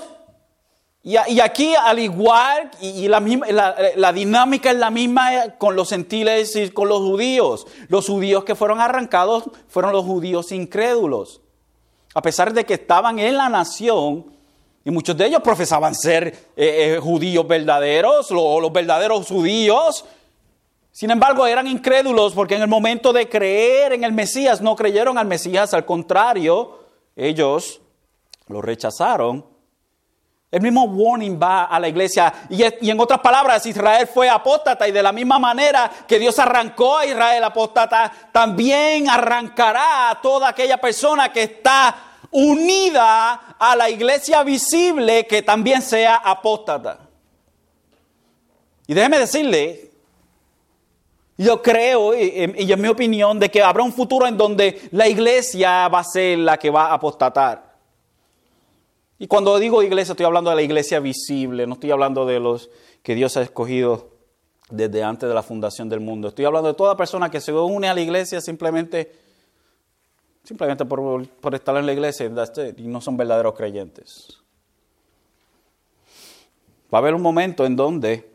y, 1.04 1.40
aquí, 1.40 1.76
al 1.76 2.00
igual, 2.00 2.72
y, 2.80 3.08
la, 3.08 3.76
la, 3.96 4.14
dinámica 4.14 4.72
es 4.72 4.78
la 4.78 4.92
misma 4.92 5.56
con 5.58 5.76
los 5.76 5.90
gentiles 5.90 6.56
y 6.56 6.70
con 6.72 6.90
los 6.90 7.00
judíos. 7.00 7.68
Los 7.90 8.08
judíos 8.08 8.44
que 8.44 8.56
fueron 8.56 8.80
arrancados 8.80 9.44
fueron 9.68 9.94
los 9.94 10.06
judíos 10.06 10.52
incrédulos. 10.52 11.42
A 12.14 12.22
pesar 12.22 12.54
de 12.54 12.66
que 12.66 12.76
estaban 12.76 13.20
en 13.20 13.38
la 13.38 13.50
nación, 13.50 14.26
y 14.84 14.92
muchos 14.92 15.16
de 15.16 15.28
ellos 15.28 15.42
profesaban 15.42 15.94
ser 15.96 16.28
eh, 16.28 16.96
eh, 16.96 17.00
judíos 17.02 17.48
verdaderos, 17.48 18.28
o 18.32 18.60
los 18.60 18.74
verdaderos 18.74 19.28
judíos. 19.28 20.06
Sin 20.92 21.12
embargo, 21.12 21.48
eran 21.48 21.68
incrédulos 21.68 22.34
porque 22.34 22.56
en 22.56 22.64
el 22.64 22.68
momento 22.68 23.14
de 23.14 23.30
creer 23.30 23.94
en 23.94 24.04
el 24.04 24.12
Mesías 24.12 24.62
no 24.62 24.76
creyeron 24.76 25.18
al 25.18 25.28
Mesías, 25.28 25.74
al 25.74 25.86
contrario, 25.86 26.80
ellos 27.16 27.80
lo 28.48 28.62
rechazaron 28.62 29.51
el 30.52 30.62
mismo 30.62 30.84
warning 30.84 31.40
va 31.42 31.64
a 31.66 31.80
la 31.80 31.88
iglesia. 31.88 32.34
Y, 32.50 32.90
en 32.90 33.00
otras 33.00 33.22
palabras, 33.22 33.66
Israel 33.66 34.08
fue 34.14 34.30
apóstata 34.30 34.86
y 34.86 34.92
de 34.92 35.02
la 35.02 35.14
misma 35.14 35.40
manera 35.40 35.90
que 36.06 36.20
Dios 36.20 36.38
arrancó 36.40 36.98
a 36.98 37.06
Israel 37.06 37.46
apóstata, 37.46 38.12
también 38.34 39.10
arrancará 39.10 40.10
a 40.10 40.22
toda 40.22 40.50
aquella 40.50 40.78
persona 40.78 41.32
que 41.32 41.44
está 41.44 41.96
unida 42.32 43.56
a 43.58 43.76
la 43.78 43.90
iglesia 43.90 44.44
visible 44.44 45.26
que 45.26 45.42
también 45.42 45.82
sea 45.82 46.16
apóstata. 46.16 47.00
Y 48.88 48.94
déjeme 48.94 49.20
decirle, 49.20 49.90
yo 51.38 51.62
creo, 51.62 52.14
y, 52.14 52.54
y 52.58 52.74
en 52.74 52.82
mi 52.82 52.90
opinión, 52.90 53.40
de 53.40 53.50
que 53.50 53.64
habrá 53.64 53.84
un 53.84 53.94
futuro 53.94 54.28
en 54.28 54.36
donde 54.36 54.90
la 54.92 55.08
iglesia 55.08 55.88
va 55.88 56.00
a 56.00 56.04
ser 56.04 56.40
la 56.40 56.58
que 56.58 56.70
va 56.70 56.88
a 56.88 56.96
apostatar. 56.96 57.71
Y 59.22 59.28
cuando 59.28 59.60
digo 59.60 59.84
iglesia, 59.84 60.14
estoy 60.14 60.26
hablando 60.26 60.50
de 60.50 60.56
la 60.56 60.64
iglesia 60.64 61.00
visible, 61.00 61.68
no 61.68 61.76
estoy 61.76 61.92
hablando 61.92 62.26
de 62.26 62.40
los 62.40 62.72
que 63.04 63.14
Dios 63.14 63.38
ha 63.38 63.44
escogido 63.44 64.10
desde 64.72 65.04
antes 65.04 65.30
de 65.30 65.36
la 65.36 65.44
fundación 65.44 65.88
del 65.90 66.00
mundo. 66.00 66.30
Estoy 66.30 66.46
hablando 66.46 66.70
de 66.70 66.74
toda 66.74 66.98
persona 66.98 67.30
que 67.30 67.40
se 67.40 67.54
une 67.54 67.88
a 67.88 67.94
la 67.94 68.02
iglesia 68.02 68.42
simplemente, 68.42 69.12
simplemente 70.44 70.86
por, 70.86 71.28
estar 71.54 71.78
en 71.78 71.86
la 71.86 71.94
iglesia 71.94 72.32
y 72.78 72.88
no 72.88 73.00
son 73.00 73.16
verdaderos 73.16 73.54
creyentes. 73.54 74.40
Va 76.92 76.98
a 76.98 77.02
haber 77.02 77.14
un 77.14 77.22
momento 77.22 77.64
en 77.64 77.76
donde 77.76 78.28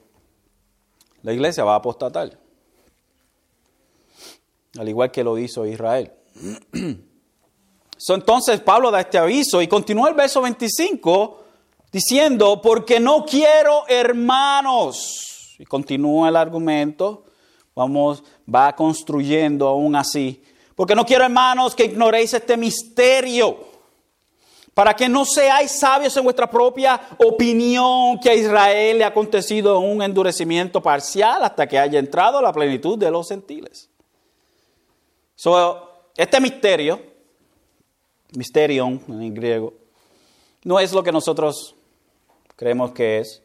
la 1.23 1.33
iglesia 1.33 1.65
va 1.65 1.73
a 1.73 1.79
apostatar, 1.79 2.39
al 4.79 4.89
igual 4.89 5.11
que 5.11 5.25
lo 5.25 5.37
hizo 5.37 5.67
Israel. 5.67 6.13
entonces 8.09 8.61
Pablo 8.61 8.91
da 8.91 9.01
este 9.01 9.19
aviso 9.19 9.63
y 9.63 9.69
continúa 9.69 10.09
el 10.09 10.15
verso 10.15 10.43
25 10.43 11.45
diciendo, 11.91 12.61
porque 12.61 13.01
no 13.01 13.25
quiero 13.25 13.85
hermanos. 13.89 15.55
Y 15.59 15.65
continúa 15.65 16.29
el 16.29 16.37
argumento, 16.37 17.25
vamos, 17.75 18.23
va 18.53 18.75
construyendo 18.77 19.67
aún 19.67 19.97
así. 19.97 20.43
Porque 20.75 20.95
no 20.95 21.07
quiero 21.07 21.25
hermanos 21.25 21.75
que 21.75 21.87
ignoréis 21.87 22.35
este 22.35 22.59
misterio, 22.59 23.65
para 24.75 24.95
que 24.95 25.09
no 25.09 25.25
seáis 25.25 25.79
sabios 25.79 26.15
en 26.19 26.25
vuestra 26.25 26.51
propia 26.51 27.01
opinión 27.17 28.21
que 28.21 28.29
a 28.29 28.35
Israel 28.35 28.99
le 28.99 29.05
ha 29.05 29.09
acontecido 29.09 29.79
un 29.79 30.03
endurecimiento 30.03 30.83
parcial 30.83 31.43
hasta 31.43 31.67
que 31.67 31.79
haya 31.79 31.99
entrado 31.99 32.43
la 32.43 32.53
plenitud 32.53 32.99
de 32.99 33.11
los 33.11 33.27
gentiles. 33.27 33.89
este 36.15 36.41
misterio 36.43 37.16
misterion 38.35 39.01
en 39.09 39.35
griego, 39.35 39.75
no 40.65 40.81
es 40.81 40.93
lo 40.93 41.03
que 41.03 41.13
nosotros 41.13 41.77
creemos 42.57 42.93
que 42.93 43.19
es 43.19 43.43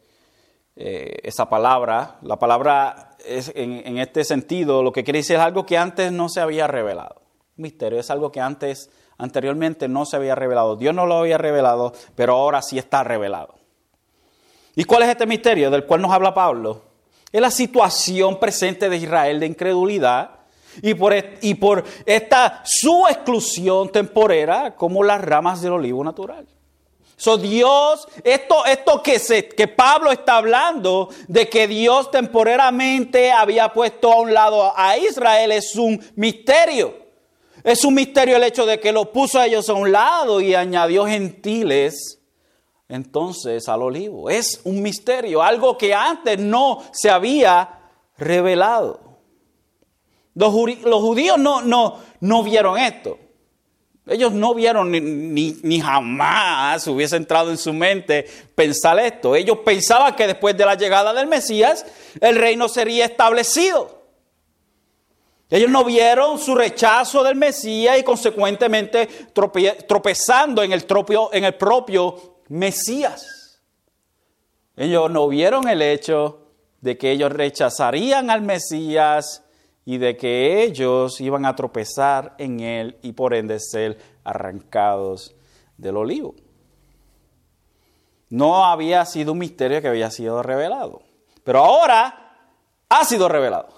eh, 0.74 1.18
esa 1.22 1.48
palabra. 1.48 2.18
La 2.22 2.38
palabra 2.38 3.16
es, 3.24 3.52
en, 3.54 3.98
este 3.98 4.24
sentido 4.24 4.82
lo 4.82 4.92
que 4.92 5.04
quiere 5.04 5.20
decir 5.20 5.36
es 5.36 5.42
algo 5.42 5.66
que 5.66 5.78
antes 5.78 6.10
no 6.10 6.28
se 6.28 6.40
había 6.40 6.66
revelado. 6.66 7.22
Misterio 7.56 8.00
es 8.00 8.10
algo 8.10 8.32
que 8.32 8.40
antes, 8.40 8.90
anteriormente 9.18 9.86
no 9.86 10.04
se 10.06 10.16
había 10.16 10.34
revelado. 10.34 10.76
Dios 10.76 10.94
no 10.94 11.06
lo 11.06 11.18
había 11.18 11.38
revelado, 11.38 11.92
pero 12.16 12.34
ahora 12.34 12.62
sí 12.62 12.78
está 12.78 13.04
revelado. 13.04 13.54
¿Y 14.74 14.84
cuál 14.84 15.02
es 15.02 15.10
este 15.10 15.26
misterio 15.26 15.70
del 15.70 15.84
cual 15.84 16.00
nos 16.00 16.12
habla 16.12 16.32
Pablo? 16.32 16.82
Es 17.30 17.40
la 17.40 17.50
situación 17.50 18.40
presente 18.40 18.88
de 18.88 18.96
Israel 18.96 19.38
de 19.38 19.46
incredulidad 19.46 20.41
y 20.80 20.94
por, 20.94 21.14
y 21.40 21.54
por 21.54 21.84
esta 22.06 22.62
su 22.64 23.06
exclusión 23.08 23.90
temporera 23.90 24.74
como 24.74 25.02
las 25.02 25.20
ramas 25.20 25.60
del 25.60 25.72
olivo 25.72 26.02
natural. 26.02 26.46
So 27.16 27.36
Dios, 27.36 28.08
esto, 28.24 28.64
esto 28.64 29.00
que, 29.00 29.20
se, 29.20 29.48
que 29.48 29.68
Pablo 29.68 30.10
está 30.10 30.38
hablando 30.38 31.08
de 31.28 31.48
que 31.48 31.68
Dios 31.68 32.10
temporeramente 32.10 33.30
había 33.30 33.72
puesto 33.72 34.12
a 34.12 34.20
un 34.20 34.34
lado 34.34 34.72
a 34.76 34.96
Israel 34.98 35.52
es 35.52 35.76
un 35.76 36.04
misterio. 36.16 36.96
Es 37.62 37.84
un 37.84 37.94
misterio 37.94 38.36
el 38.36 38.42
hecho 38.42 38.66
de 38.66 38.80
que 38.80 38.90
lo 38.90 39.12
puso 39.12 39.38
a 39.38 39.46
ellos 39.46 39.68
a 39.68 39.74
un 39.74 39.92
lado 39.92 40.40
y 40.40 40.54
añadió 40.56 41.06
gentiles 41.06 42.18
entonces 42.88 43.68
al 43.68 43.82
olivo. 43.82 44.28
Es 44.28 44.60
un 44.64 44.82
misterio, 44.82 45.42
algo 45.42 45.78
que 45.78 45.94
antes 45.94 46.38
no 46.38 46.82
se 46.92 47.08
había 47.08 47.82
revelado. 48.18 49.00
Los, 50.34 50.52
judíos 50.52 51.38
no, 51.38 51.60
no, 51.62 51.98
no 52.20 52.42
vieron 52.42 52.78
esto. 52.78 53.18
Ellos 54.06 54.32
no 54.32 54.52
vieron 54.54 54.90
ni, 54.90 55.00
ni, 55.00 55.80
jamás 55.80 56.86
hubiese 56.88 57.16
entrado 57.16 57.50
en 57.50 57.58
su 57.58 57.72
mente 57.72 58.26
pensar 58.54 58.98
esto. 58.98 59.36
Ellos 59.36 59.58
pensaban 59.64 60.16
que 60.16 60.26
después 60.26 60.56
de 60.56 60.66
la 60.66 60.74
llegada 60.74 61.12
del 61.12 61.28
Mesías 61.28 61.86
el 62.20 62.36
reino 62.36 62.68
sería 62.68 63.04
establecido. 63.04 64.02
Ellos 65.48 65.70
no 65.70 65.84
vieron 65.84 66.38
su 66.38 66.54
rechazo 66.54 67.22
del 67.22 67.36
Mesías 67.36 67.98
y 67.98 68.02
consecuentemente 68.02 69.06
tropezando 69.86 70.62
en 70.62 70.72
el, 70.72 70.84
en 71.32 71.44
el 71.44 71.54
propio 71.54 72.38
Mesías. 72.48 73.60
Ellos 74.76 75.10
no 75.10 75.28
vieron 75.28 75.68
el 75.68 75.82
hecho 75.82 76.46
de 76.80 76.98
que 76.98 77.12
ellos 77.12 77.30
rechazarían 77.30 78.30
al 78.30 78.40
Mesías 78.40 79.44
y 79.84 79.98
de 79.98 80.16
que 80.16 80.62
ellos 80.62 81.20
iban 81.20 81.44
a 81.44 81.56
tropezar 81.56 82.34
en 82.38 82.60
él 82.60 82.98
y 83.02 83.12
por 83.12 83.34
ende 83.34 83.58
ser 83.58 83.98
arrancados 84.24 85.34
del 85.76 85.96
olivo. 85.96 86.34
No 88.30 88.64
había 88.64 89.04
sido 89.04 89.32
un 89.32 89.38
misterio 89.38 89.82
que 89.82 89.88
había 89.88 90.10
sido 90.10 90.42
revelado, 90.42 91.02
pero 91.44 91.58
ahora 91.58 92.36
ha 92.88 93.04
sido 93.04 93.28
revelado. 93.28 93.68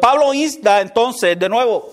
Pablo 0.00 0.34
insta 0.34 0.80
entonces 0.80 1.38
de 1.38 1.48
nuevo, 1.48 1.88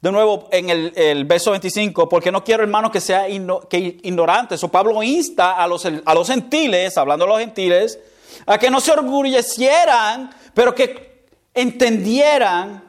de 0.00 0.12
nuevo 0.12 0.48
en 0.52 0.70
el, 0.70 1.24
verso 1.24 1.50
25, 1.50 2.08
porque 2.08 2.30
no 2.30 2.44
quiero 2.44 2.62
hermanos 2.62 2.92
que 2.92 3.00
sean 3.00 3.26
ignorantes. 3.32 4.60
Pablo 4.70 5.02
insta 5.02 5.56
a 5.56 5.66
los, 5.66 5.84
a 5.84 6.14
los 6.14 6.28
gentiles, 6.28 6.96
hablando 6.96 7.24
de 7.24 7.30
los 7.30 7.40
gentiles, 7.40 7.98
a 8.46 8.58
que 8.58 8.70
no 8.70 8.80
se 8.80 8.92
orgullecieran 8.92 10.30
pero 10.54 10.74
que 10.74 11.26
entendieran 11.54 12.84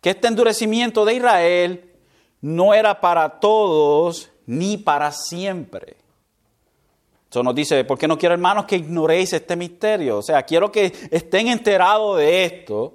que 0.00 0.10
este 0.10 0.28
endurecimiento 0.28 1.04
de 1.04 1.14
Israel 1.14 1.92
no 2.40 2.74
era 2.74 3.00
para 3.00 3.40
todos 3.40 4.30
ni 4.46 4.76
para 4.76 5.12
siempre. 5.12 5.96
Eso 7.30 7.42
nos 7.42 7.54
dice, 7.54 7.84
porque 7.84 8.08
no 8.08 8.16
quiero 8.16 8.34
hermanos 8.34 8.64
que 8.64 8.76
ignoréis 8.76 9.32
este 9.32 9.54
misterio. 9.54 10.18
O 10.18 10.22
sea, 10.22 10.42
quiero 10.44 10.72
que 10.72 10.92
estén 11.10 11.48
enterados 11.48 12.16
de 12.18 12.44
esto, 12.44 12.94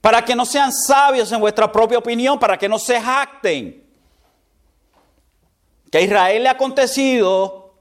para 0.00 0.24
que 0.24 0.34
no 0.34 0.44
sean 0.44 0.72
sabios 0.72 1.30
en 1.30 1.40
vuestra 1.40 1.70
propia 1.70 1.98
opinión, 1.98 2.38
para 2.38 2.58
que 2.58 2.68
no 2.68 2.78
se 2.78 3.00
jacten. 3.00 3.84
Que 5.90 5.98
a 5.98 6.00
Israel 6.00 6.42
le 6.42 6.48
ha 6.48 6.52
acontecido 6.52 7.74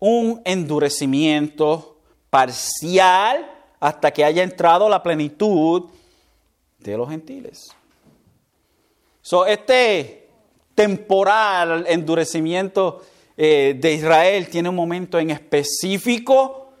un 0.00 0.42
endurecimiento 0.44 1.89
parcial 2.30 3.50
hasta 3.80 4.10
que 4.12 4.24
haya 4.24 4.42
entrado 4.42 4.88
la 4.88 5.02
plenitud 5.02 5.90
de 6.78 6.96
los 6.96 7.08
gentiles. 7.10 7.74
So, 9.22 9.44
este 9.44 10.28
temporal 10.74 11.84
endurecimiento 11.88 13.02
eh, 13.36 13.76
de 13.78 13.94
Israel 13.94 14.48
tiene 14.48 14.68
un 14.68 14.76
momento 14.76 15.18
en 15.18 15.30
específico 15.30 16.72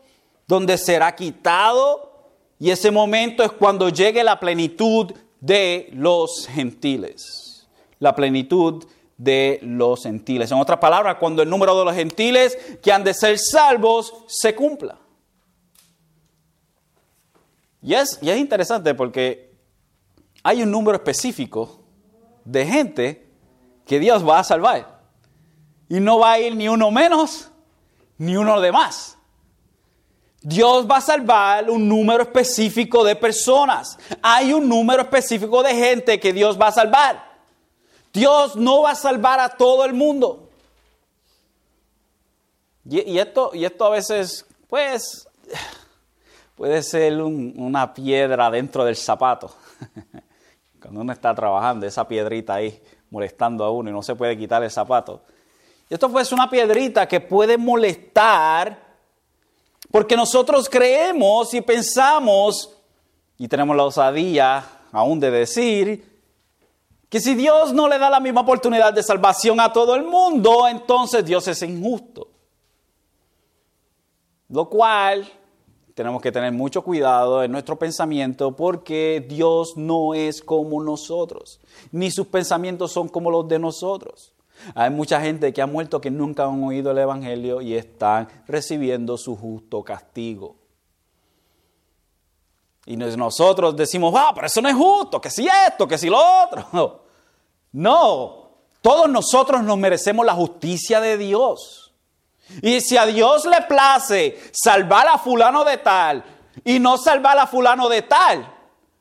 donde 0.46 0.78
será 0.78 1.14
quitado 1.14 2.10
y 2.58 2.70
ese 2.70 2.90
momento 2.90 3.42
es 3.42 3.52
cuando 3.52 3.88
llegue 3.88 4.22
la 4.24 4.38
plenitud 4.40 5.12
de 5.40 5.88
los 5.92 6.46
gentiles, 6.48 7.66
la 7.98 8.14
plenitud 8.14 8.84
de 9.16 9.58
los 9.62 10.02
gentiles. 10.02 10.50
En 10.50 10.58
otras 10.58 10.78
palabras, 10.78 11.16
cuando 11.18 11.42
el 11.42 11.48
número 11.48 11.78
de 11.78 11.84
los 11.84 11.94
gentiles 11.94 12.58
que 12.82 12.92
han 12.92 13.04
de 13.04 13.14
ser 13.14 13.38
salvos 13.38 14.14
se 14.26 14.54
cumpla. 14.54 14.98
Y 17.82 17.94
es, 17.94 18.18
y 18.20 18.30
es 18.30 18.38
interesante 18.38 18.94
porque 18.94 19.52
hay 20.42 20.62
un 20.62 20.70
número 20.70 20.96
específico 20.96 21.80
de 22.44 22.66
gente 22.66 23.28
que 23.86 23.98
Dios 23.98 24.26
va 24.26 24.38
a 24.38 24.44
salvar. 24.44 25.00
Y 25.88 26.00
no 26.00 26.18
va 26.18 26.32
a 26.32 26.38
ir 26.38 26.54
ni 26.54 26.68
uno 26.68 26.90
menos 26.90 27.50
ni 28.18 28.36
uno 28.36 28.60
de 28.60 28.70
más. 28.70 29.16
Dios 30.42 30.86
va 30.88 30.98
a 30.98 31.00
salvar 31.00 31.70
un 31.70 31.88
número 31.88 32.22
específico 32.22 33.04
de 33.04 33.16
personas. 33.16 33.98
Hay 34.22 34.52
un 34.52 34.68
número 34.68 35.02
específico 35.02 35.62
de 35.62 35.74
gente 35.74 36.20
que 36.20 36.32
Dios 36.32 36.58
va 36.60 36.68
a 36.68 36.72
salvar. 36.72 37.30
Dios 38.12 38.56
no 38.56 38.82
va 38.82 38.90
a 38.90 38.94
salvar 38.94 39.40
a 39.40 39.50
todo 39.50 39.84
el 39.84 39.94
mundo. 39.94 40.48
Y, 42.88 43.18
esto, 43.18 43.52
y 43.54 43.64
esto 43.64 43.84
a 43.84 43.90
veces, 43.90 44.46
pues, 44.68 45.28
puede 46.60 46.82
ser 46.82 47.22
una 47.22 47.94
piedra 47.94 48.50
dentro 48.50 48.84
del 48.84 48.94
zapato. 48.94 49.50
Cuando 50.78 51.00
uno 51.00 51.10
está 51.10 51.34
trabajando, 51.34 51.86
esa 51.86 52.06
piedrita 52.06 52.56
ahí 52.56 52.82
molestando 53.08 53.64
a 53.64 53.70
uno 53.70 53.88
y 53.88 53.94
no 53.94 54.02
se 54.02 54.14
puede 54.14 54.36
quitar 54.36 54.62
el 54.62 54.70
zapato. 54.70 55.22
Y 55.88 55.94
esto 55.94 56.10
pues 56.10 56.32
una 56.32 56.50
piedrita 56.50 57.08
que 57.08 57.18
puede 57.18 57.56
molestar 57.56 58.78
porque 59.90 60.14
nosotros 60.14 60.68
creemos 60.68 61.54
y 61.54 61.62
pensamos, 61.62 62.76
y 63.38 63.48
tenemos 63.48 63.74
la 63.74 63.84
osadía 63.84 64.62
aún 64.92 65.18
de 65.18 65.30
decir, 65.30 66.20
que 67.08 67.20
si 67.20 67.34
Dios 67.34 67.72
no 67.72 67.88
le 67.88 67.98
da 67.98 68.10
la 68.10 68.20
misma 68.20 68.42
oportunidad 68.42 68.92
de 68.92 69.02
salvación 69.02 69.60
a 69.60 69.72
todo 69.72 69.94
el 69.94 70.02
mundo, 70.02 70.68
entonces 70.68 71.24
Dios 71.24 71.48
es 71.48 71.62
injusto. 71.62 72.28
Lo 74.50 74.68
cual 74.68 75.39
tenemos 76.00 76.22
que 76.22 76.32
tener 76.32 76.50
mucho 76.50 76.80
cuidado 76.80 77.42
en 77.42 77.52
nuestro 77.52 77.78
pensamiento 77.78 78.56
porque 78.56 79.22
Dios 79.28 79.76
no 79.76 80.14
es 80.14 80.40
como 80.40 80.82
nosotros, 80.82 81.60
ni 81.92 82.10
sus 82.10 82.26
pensamientos 82.26 82.90
son 82.90 83.06
como 83.06 83.30
los 83.30 83.46
de 83.46 83.58
nosotros. 83.58 84.32
Hay 84.74 84.88
mucha 84.88 85.20
gente 85.20 85.52
que 85.52 85.60
ha 85.60 85.66
muerto 85.66 86.00
que 86.00 86.10
nunca 86.10 86.46
han 86.46 86.64
oído 86.64 86.92
el 86.92 86.96
Evangelio 86.96 87.60
y 87.60 87.74
están 87.74 88.28
recibiendo 88.48 89.18
su 89.18 89.36
justo 89.36 89.82
castigo. 89.82 90.56
Y 92.86 92.96
nosotros 92.96 93.76
decimos, 93.76 94.14
ah, 94.16 94.32
pero 94.34 94.46
eso 94.46 94.62
no 94.62 94.70
es 94.70 94.74
justo, 94.74 95.20
que 95.20 95.28
si 95.28 95.46
esto, 95.68 95.86
que 95.86 95.98
si 95.98 96.08
lo 96.08 96.18
otro. 96.18 97.02
No, 97.72 98.50
todos 98.80 99.08
nosotros 99.08 99.62
nos 99.62 99.78
merecemos 99.78 100.26
la 100.26 100.34
justicia 100.34 101.00
de 101.00 101.16
Dios. 101.16 101.79
Y 102.62 102.80
si 102.80 102.96
a 102.96 103.06
Dios 103.06 103.44
le 103.44 103.62
place 103.62 104.40
salvar 104.52 105.08
a 105.08 105.18
fulano 105.18 105.64
de 105.64 105.78
tal 105.78 106.24
y 106.64 106.78
no 106.78 106.98
salvar 106.98 107.38
a 107.38 107.46
fulano 107.46 107.88
de 107.88 108.02
tal, 108.02 108.52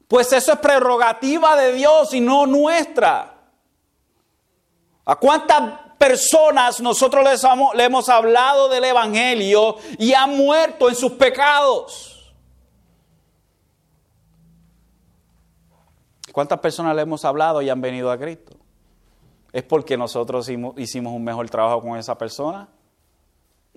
pues 0.08 0.32
eso 0.34 0.54
es 0.54 0.60
prerrogativa 0.60 1.56
de 1.56 1.74
Dios 1.74 2.14
y 2.14 2.22
no 2.22 2.46
nuestra. 2.46 3.36
¿A 5.06 5.16
cuántas 5.16 5.80
personas 5.98 6.80
nosotros 6.82 7.24
les 7.24 7.44
le 7.76 7.84
hemos 7.84 8.10
hablado 8.10 8.70
del 8.70 8.86
Evangelio 8.86 9.78
y 9.98 10.14
han 10.14 10.38
muerto 10.38 10.90
en 10.90 10.96
sus 10.96 11.12
pecados? 11.14 12.34
¿Cuántas 16.32 16.60
personas 16.60 16.96
le 16.96 17.02
hemos 17.02 17.26
hablado 17.26 17.62
y 17.62 17.70
han 17.70 17.82
venido 17.82 18.12
a 18.12 18.18
Cristo? 18.18 18.56
¿Es 19.52 19.64
porque 19.64 19.98
nosotros 19.98 20.50
hicimos 20.78 21.14
un 21.14 21.24
mejor 21.24 21.50
trabajo 21.50 21.82
con 21.82 21.98
esa 21.98 22.18
persona? 22.18 22.68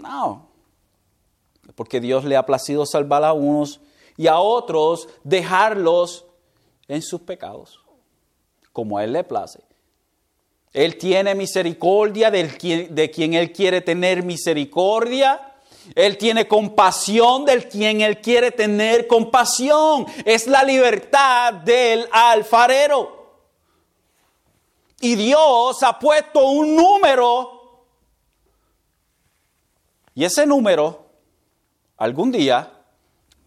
No. 0.03 0.49
Porque 1.75 2.01
Dios 2.01 2.25
le 2.25 2.37
ha 2.37 2.45
placido 2.45 2.85
salvar 2.85 3.25
a 3.25 3.33
unos 3.33 3.81
y 4.17 4.27
a 4.27 4.39
otros 4.39 5.09
dejarlos 5.23 6.27
en 6.89 7.01
sus 7.01 7.21
pecados, 7.21 7.81
como 8.73 8.99
a 8.99 9.05
Él 9.05 9.13
le 9.13 9.25
place. 9.25 9.61
Él 10.73 10.99
tiene 10.99 11.35
misericordia 11.35 12.31
de 12.31 13.11
quien 13.15 13.35
Él 13.35 13.53
quiere 13.53 13.81
tener 13.81 14.23
misericordia. 14.23 15.55
Él 15.95 16.17
tiene 16.17 16.49
compasión 16.49 17.45
del 17.45 17.69
quien 17.69 18.01
Él 18.01 18.21
quiere 18.21 18.51
tener 18.51 19.07
compasión. 19.07 20.07
Es 20.25 20.47
la 20.47 20.65
libertad 20.65 21.53
del 21.53 22.09
alfarero. 22.11 23.23
Y 25.01 25.15
Dios 25.15 25.83
ha 25.83 25.99
puesto 25.99 26.47
un 26.47 26.75
número. 26.75 27.62
Y 30.15 30.25
ese 30.25 30.47
número 30.47 31.07
algún 31.97 32.33
día 32.33 32.73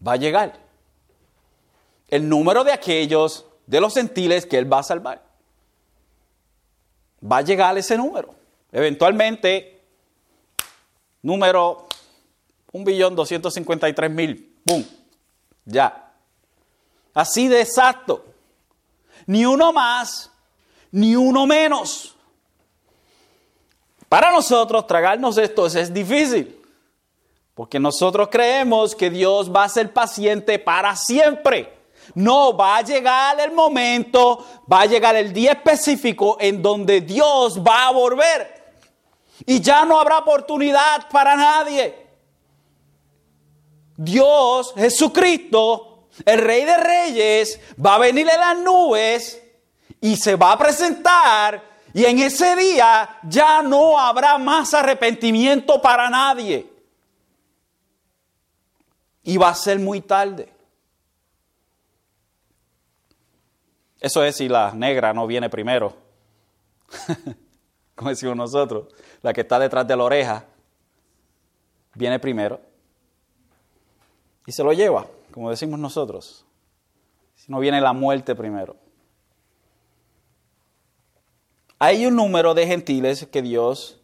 va 0.06 0.12
a 0.12 0.16
llegar. 0.16 0.58
El 2.08 2.28
número 2.28 2.64
de 2.64 2.72
aquellos, 2.72 3.46
de 3.66 3.80
los 3.80 3.94
gentiles 3.94 4.46
que 4.46 4.58
Él 4.58 4.72
va 4.72 4.80
a 4.80 4.82
salvar 4.82 5.26
va 7.30 7.38
a 7.38 7.42
llegar 7.42 7.76
ese 7.78 7.96
número. 7.96 8.34
Eventualmente, 8.72 9.80
número 11.22 11.86
1.253.000, 12.72 14.46
¡pum! 14.64 14.84
Ya. 15.64 16.12
Así 17.14 17.48
de 17.48 17.62
exacto. 17.62 18.24
Ni 19.26 19.44
uno 19.44 19.72
más, 19.72 20.30
ni 20.90 21.16
uno 21.16 21.46
menos. 21.46 22.14
Para 24.08 24.30
nosotros 24.30 24.86
tragarnos 24.86 25.36
esto 25.38 25.66
es 25.66 25.92
difícil, 25.92 26.55
porque 27.56 27.80
nosotros 27.80 28.28
creemos 28.30 28.94
que 28.94 29.08
Dios 29.08 29.50
va 29.50 29.64
a 29.64 29.68
ser 29.70 29.90
paciente 29.90 30.58
para 30.58 30.94
siempre. 30.94 31.72
No, 32.14 32.54
va 32.54 32.76
a 32.76 32.82
llegar 32.82 33.40
el 33.40 33.52
momento, 33.52 34.44
va 34.70 34.82
a 34.82 34.86
llegar 34.86 35.16
el 35.16 35.32
día 35.32 35.52
específico 35.52 36.36
en 36.38 36.60
donde 36.60 37.00
Dios 37.00 37.58
va 37.66 37.86
a 37.86 37.92
volver. 37.92 38.62
Y 39.46 39.62
ya 39.62 39.86
no 39.86 39.98
habrá 39.98 40.18
oportunidad 40.18 41.08
para 41.08 41.34
nadie. 41.34 42.06
Dios, 43.96 44.74
Jesucristo, 44.76 46.08
el 46.26 46.42
Rey 46.42 46.62
de 46.66 46.76
Reyes, 46.76 47.58
va 47.84 47.94
a 47.94 48.00
venir 48.00 48.28
en 48.28 48.38
las 48.38 48.58
nubes 48.58 49.42
y 50.02 50.14
se 50.16 50.36
va 50.36 50.52
a 50.52 50.58
presentar. 50.58 51.62
Y 51.94 52.04
en 52.04 52.18
ese 52.18 52.54
día 52.54 53.18
ya 53.22 53.62
no 53.62 53.98
habrá 53.98 54.36
más 54.36 54.74
arrepentimiento 54.74 55.80
para 55.80 56.10
nadie. 56.10 56.75
Y 59.26 59.36
va 59.36 59.50
a 59.50 59.54
ser 59.54 59.78
muy 59.78 60.00
tarde. 60.00 60.50
Eso 64.00 64.24
es 64.24 64.36
si 64.36 64.48
la 64.48 64.72
negra 64.72 65.12
no 65.12 65.26
viene 65.26 65.50
primero. 65.50 65.94
Como 67.94 68.10
decimos 68.10 68.36
nosotros, 68.36 68.86
la 69.20 69.34
que 69.34 69.42
está 69.42 69.58
detrás 69.58 69.86
de 69.86 69.96
la 69.96 70.04
oreja 70.04 70.46
viene 71.94 72.18
primero 72.18 72.60
y 74.46 74.52
se 74.52 74.62
lo 74.62 74.72
lleva, 74.72 75.06
como 75.32 75.50
decimos 75.50 75.78
nosotros. 75.78 76.44
Si 77.34 77.50
no 77.50 77.58
viene 77.58 77.80
la 77.80 77.92
muerte 77.92 78.34
primero. 78.34 78.76
Hay 81.78 82.06
un 82.06 82.16
número 82.16 82.54
de 82.54 82.66
gentiles 82.66 83.26
que 83.26 83.42
Dios 83.42 83.98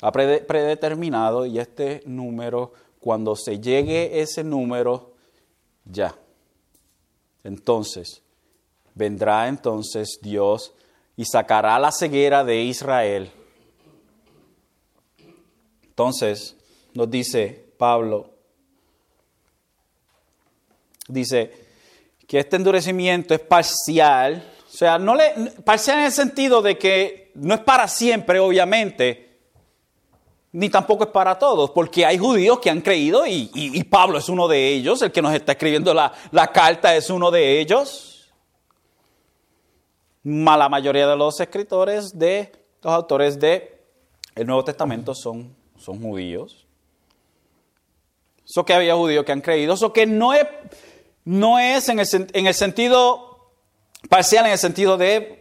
ha 0.00 0.12
predeterminado 0.12 1.44
y 1.44 1.58
este 1.58 2.02
número, 2.06 2.72
cuando 3.00 3.34
se 3.34 3.58
llegue 3.58 4.20
ese 4.20 4.44
número, 4.44 5.14
ya. 5.84 6.14
Entonces, 7.42 8.22
vendrá 8.94 9.48
entonces 9.48 10.18
Dios 10.20 10.72
y 11.16 11.24
sacará 11.24 11.78
la 11.78 11.90
ceguera 11.90 12.44
de 12.44 12.62
Israel. 12.62 13.30
Entonces, 15.82 16.56
nos 16.94 17.10
dice 17.10 17.72
Pablo, 17.78 18.30
dice 21.08 21.52
que 22.26 22.38
este 22.38 22.56
endurecimiento 22.56 23.34
es 23.34 23.40
parcial, 23.40 24.46
o 24.66 24.70
sea, 24.70 24.98
no 24.98 25.14
le, 25.14 25.32
parcial 25.64 25.98
en 25.98 26.04
el 26.04 26.12
sentido 26.12 26.62
de 26.62 26.78
que 26.78 27.32
no 27.34 27.54
es 27.54 27.60
para 27.60 27.88
siempre, 27.88 28.38
obviamente, 28.38 29.29
ni 30.52 30.68
tampoco 30.68 31.04
es 31.04 31.10
para 31.10 31.38
todos, 31.38 31.70
porque 31.70 32.04
hay 32.04 32.18
judíos 32.18 32.58
que 32.58 32.70
han 32.70 32.80
creído 32.80 33.26
y, 33.26 33.84
Pablo 33.84 34.18
es 34.18 34.28
uno 34.28 34.48
de 34.48 34.68
ellos, 34.68 35.02
el 35.02 35.12
que 35.12 35.22
nos 35.22 35.34
está 35.34 35.52
escribiendo 35.52 35.94
la, 35.94 36.12
la 36.32 36.48
carta 36.48 36.94
es 36.94 37.10
uno 37.10 37.30
de 37.30 37.60
ellos 37.60 38.10
la 40.22 40.68
mayoría 40.68 41.06
de 41.06 41.16
los 41.16 41.40
escritores 41.40 42.18
de 42.18 42.52
los 42.82 42.92
autores 42.92 43.38
de 43.38 43.80
el 44.34 44.46
Nuevo 44.46 44.64
Testamento 44.64 45.14
son, 45.14 45.54
son 45.78 46.00
judíos. 46.00 46.66
Eso 48.48 48.64
que 48.64 48.74
había 48.74 48.94
judíos 48.94 49.24
que 49.24 49.32
han 49.32 49.40
creído, 49.40 49.74
eso 49.74 49.92
que 49.92 50.06
no 50.06 50.32
es, 50.32 50.46
no 51.24 51.58
es 51.58 51.88
en, 51.88 52.00
el, 52.00 52.06
en 52.32 52.46
el 52.46 52.54
sentido 52.54 53.52
parcial, 54.08 54.46
en 54.46 54.52
el 54.52 54.58
sentido 54.58 54.96
de 54.96 55.39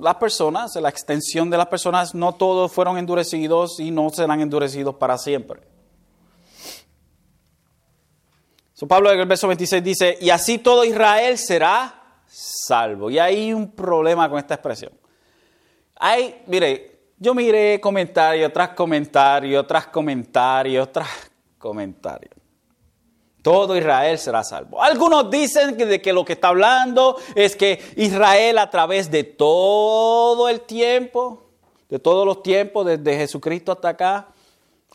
las 0.00 0.16
personas, 0.16 0.74
la 0.76 0.88
extensión 0.88 1.50
de 1.50 1.56
las 1.56 1.66
personas, 1.66 2.14
no 2.14 2.34
todos 2.34 2.72
fueron 2.72 2.98
endurecidos 2.98 3.80
y 3.80 3.90
no 3.90 4.10
serán 4.10 4.40
endurecidos 4.40 4.94
para 4.96 5.18
siempre. 5.18 5.60
So, 8.74 8.88
Pablo 8.88 9.12
en 9.12 9.20
el 9.20 9.26
verso 9.26 9.46
26 9.46 9.84
dice, 9.84 10.18
y 10.20 10.30
así 10.30 10.58
todo 10.58 10.84
Israel 10.84 11.36
será 11.36 12.22
salvo. 12.26 13.10
Y 13.10 13.18
hay 13.18 13.52
un 13.52 13.72
problema 13.72 14.28
con 14.28 14.38
esta 14.38 14.54
expresión. 14.54 14.92
Hay, 15.96 16.42
mire, 16.46 17.00
yo 17.18 17.34
miré 17.34 17.78
comentario 17.78 18.50
tras 18.50 18.70
comentario, 18.70 19.66
tras 19.66 19.88
comentario, 19.88 20.88
tras 20.88 21.30
comentario. 21.58 22.39
Todo 23.42 23.76
Israel 23.76 24.18
será 24.18 24.44
salvo. 24.44 24.82
Algunos 24.82 25.30
dicen 25.30 25.76
que, 25.76 25.86
de 25.86 26.02
que 26.02 26.12
lo 26.12 26.24
que 26.24 26.34
está 26.34 26.48
hablando 26.48 27.16
es 27.34 27.56
que 27.56 27.80
Israel 27.96 28.58
a 28.58 28.68
través 28.68 29.10
de 29.10 29.24
todo 29.24 30.48
el 30.48 30.60
tiempo, 30.60 31.44
de 31.88 31.98
todos 31.98 32.26
los 32.26 32.42
tiempos, 32.42 32.84
desde 32.86 33.16
Jesucristo 33.16 33.72
hasta 33.72 33.88
acá, 33.88 34.28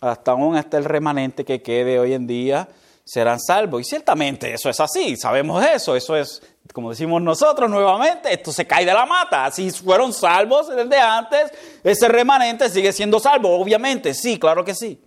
hasta 0.02 0.32
aún 0.32 0.56
hasta 0.56 0.78
el 0.78 0.86
remanente 0.86 1.44
que 1.44 1.62
quede 1.62 2.00
hoy 2.00 2.14
en 2.14 2.28
día, 2.28 2.68
serán 3.04 3.40
salvos. 3.40 3.82
Y 3.82 3.84
ciertamente 3.84 4.54
eso 4.54 4.70
es 4.70 4.80
así, 4.80 5.16
sabemos 5.16 5.64
eso, 5.66 5.96
eso 5.96 6.16
es, 6.16 6.42
como 6.74 6.90
decimos 6.92 7.22
nosotros 7.22 7.70
nuevamente, 7.70 8.32
esto 8.32 8.52
se 8.52 8.68
cae 8.68 8.86
de 8.86 8.94
la 8.94 9.06
mata. 9.06 9.46
Así 9.46 9.72
fueron 9.72 10.14
salvos 10.14 10.68
desde 10.68 11.00
antes, 11.00 11.52
ese 11.84 12.08
remanente 12.08 12.70
sigue 12.70 12.92
siendo 12.92 13.20
salvo, 13.20 13.60
obviamente, 13.60 14.14
sí, 14.14 14.38
claro 14.38 14.64
que 14.64 14.76
sí. 14.76 15.02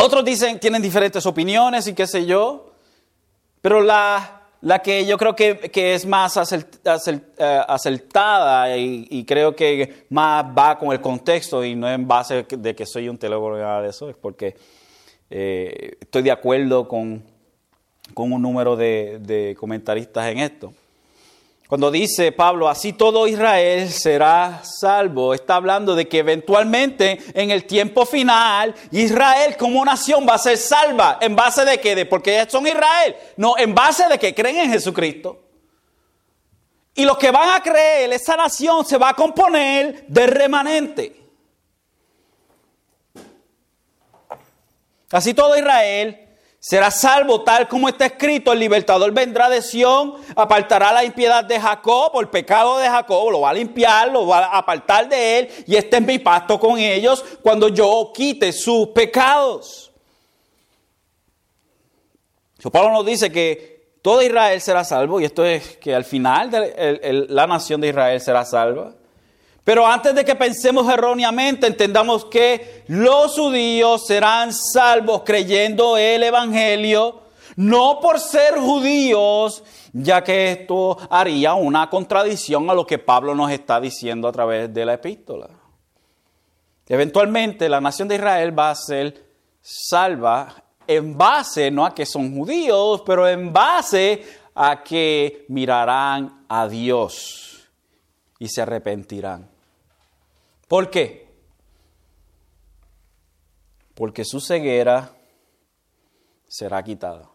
Otros 0.00 0.24
dicen, 0.24 0.60
tienen 0.60 0.80
diferentes 0.80 1.26
opiniones 1.26 1.86
y 1.88 1.92
qué 1.92 2.06
sé 2.06 2.24
yo, 2.24 2.72
pero 3.60 3.80
la, 3.80 4.42
la 4.60 4.78
que 4.80 5.04
yo 5.04 5.18
creo 5.18 5.34
que, 5.34 5.70
es 5.72 6.06
más 6.06 6.36
eh, 6.36 7.62
acertada 7.66 8.76
y, 8.76 9.24
creo 9.24 9.56
que 9.56 10.06
más 10.10 10.44
va 10.44 10.78
con 10.78 10.92
el 10.92 11.00
contexto 11.00 11.64
y 11.64 11.74
no 11.74 11.90
en 11.90 12.06
base 12.06 12.46
de 12.48 12.74
que 12.74 12.86
soy 12.86 13.08
un 13.08 13.18
teólogo 13.18 13.54
ni 13.54 13.60
nada 13.60 13.82
de 13.82 13.88
eso, 13.90 14.08
es 14.08 14.16
porque 14.16 14.56
eh, 15.30 15.96
estoy 16.00 16.22
de 16.22 16.30
acuerdo 16.30 16.86
con, 16.86 17.22
un 18.14 18.42
número 18.42 18.76
de 18.76 19.56
comentaristas 19.58 20.28
en 20.28 20.38
esto. 20.38 20.72
Cuando 21.68 21.90
dice 21.90 22.32
Pablo, 22.32 22.66
así 22.66 22.94
todo 22.94 23.26
Israel 23.26 23.90
será 23.90 24.64
salvo, 24.64 25.34
está 25.34 25.56
hablando 25.56 25.94
de 25.94 26.08
que 26.08 26.20
eventualmente 26.20 27.18
en 27.34 27.50
el 27.50 27.66
tiempo 27.66 28.06
final 28.06 28.74
Israel 28.90 29.54
como 29.58 29.84
nación 29.84 30.26
va 30.26 30.36
a 30.36 30.38
ser 30.38 30.56
salva. 30.56 31.18
¿En 31.20 31.36
base 31.36 31.66
de 31.66 31.78
qué? 31.78 31.94
De 31.94 32.06
porque 32.06 32.46
son 32.48 32.66
Israel. 32.66 33.14
No, 33.36 33.58
en 33.58 33.74
base 33.74 34.08
de 34.08 34.18
que 34.18 34.34
creen 34.34 34.56
en 34.56 34.72
Jesucristo. 34.72 35.42
Y 36.94 37.04
los 37.04 37.18
que 37.18 37.30
van 37.30 37.50
a 37.50 37.62
creer, 37.62 38.14
esa 38.14 38.34
nación 38.34 38.86
se 38.86 38.96
va 38.96 39.10
a 39.10 39.14
componer 39.14 40.06
de 40.08 40.26
remanente. 40.26 41.20
Así 45.10 45.34
todo 45.34 45.54
Israel 45.54 46.27
será 46.60 46.90
salvo 46.90 47.42
tal 47.42 47.68
como 47.68 47.88
está 47.88 48.06
escrito, 48.06 48.52
el 48.52 48.58
libertador 48.58 49.12
vendrá 49.12 49.48
de 49.48 49.62
Sión, 49.62 50.14
apartará 50.34 50.92
la 50.92 51.04
impiedad 51.04 51.44
de 51.44 51.60
Jacob, 51.60 52.10
o 52.14 52.20
el 52.20 52.28
pecado 52.28 52.78
de 52.78 52.88
Jacob, 52.88 53.30
lo 53.30 53.40
va 53.40 53.50
a 53.50 53.54
limpiar, 53.54 54.10
lo 54.10 54.26
va 54.26 54.46
a 54.46 54.58
apartar 54.58 55.08
de 55.08 55.38
él, 55.38 55.48
y 55.66 55.76
este 55.76 55.98
es 55.98 56.02
mi 56.02 56.18
pacto 56.18 56.58
con 56.58 56.78
ellos 56.78 57.24
cuando 57.42 57.68
yo 57.68 58.12
quite 58.14 58.52
sus 58.52 58.88
pecados. 58.88 59.90
Pablo 62.72 62.90
nos 62.92 63.06
dice 63.06 63.30
que 63.30 63.78
todo 64.02 64.20
Israel 64.20 64.60
será 64.60 64.84
salvo, 64.84 65.20
y 65.20 65.24
esto 65.24 65.44
es 65.44 65.76
que 65.76 65.94
al 65.94 66.04
final 66.04 66.50
la 67.28 67.46
nación 67.46 67.80
de 67.80 67.88
Israel 67.88 68.20
será 68.20 68.44
salva. 68.44 68.94
Pero 69.68 69.86
antes 69.86 70.14
de 70.14 70.24
que 70.24 70.34
pensemos 70.34 70.90
erróneamente, 70.90 71.66
entendamos 71.66 72.24
que 72.24 72.84
los 72.86 73.34
judíos 73.34 74.06
serán 74.06 74.50
salvos 74.50 75.24
creyendo 75.26 75.98
el 75.98 76.22
Evangelio, 76.22 77.20
no 77.56 78.00
por 78.00 78.18
ser 78.18 78.54
judíos, 78.58 79.62
ya 79.92 80.24
que 80.24 80.52
esto 80.52 80.96
haría 81.10 81.52
una 81.52 81.90
contradicción 81.90 82.70
a 82.70 82.72
lo 82.72 82.86
que 82.86 82.96
Pablo 82.96 83.34
nos 83.34 83.50
está 83.50 83.78
diciendo 83.78 84.26
a 84.26 84.32
través 84.32 84.72
de 84.72 84.86
la 84.86 84.94
epístola. 84.94 85.50
Eventualmente 86.86 87.68
la 87.68 87.82
nación 87.82 88.08
de 88.08 88.14
Israel 88.14 88.58
va 88.58 88.70
a 88.70 88.74
ser 88.74 89.22
salva 89.60 90.64
en 90.86 91.18
base, 91.18 91.70
no 91.70 91.84
a 91.84 91.94
que 91.94 92.06
son 92.06 92.34
judíos, 92.34 93.02
pero 93.04 93.28
en 93.28 93.52
base 93.52 94.24
a 94.54 94.82
que 94.82 95.44
mirarán 95.48 96.46
a 96.48 96.66
Dios 96.66 97.68
y 98.38 98.48
se 98.48 98.62
arrepentirán. 98.62 99.57
¿Por 100.68 100.90
qué? 100.90 101.26
Porque 103.94 104.24
su 104.24 104.40
ceguera 104.40 105.10
será 106.46 106.82
quitada. 106.84 107.28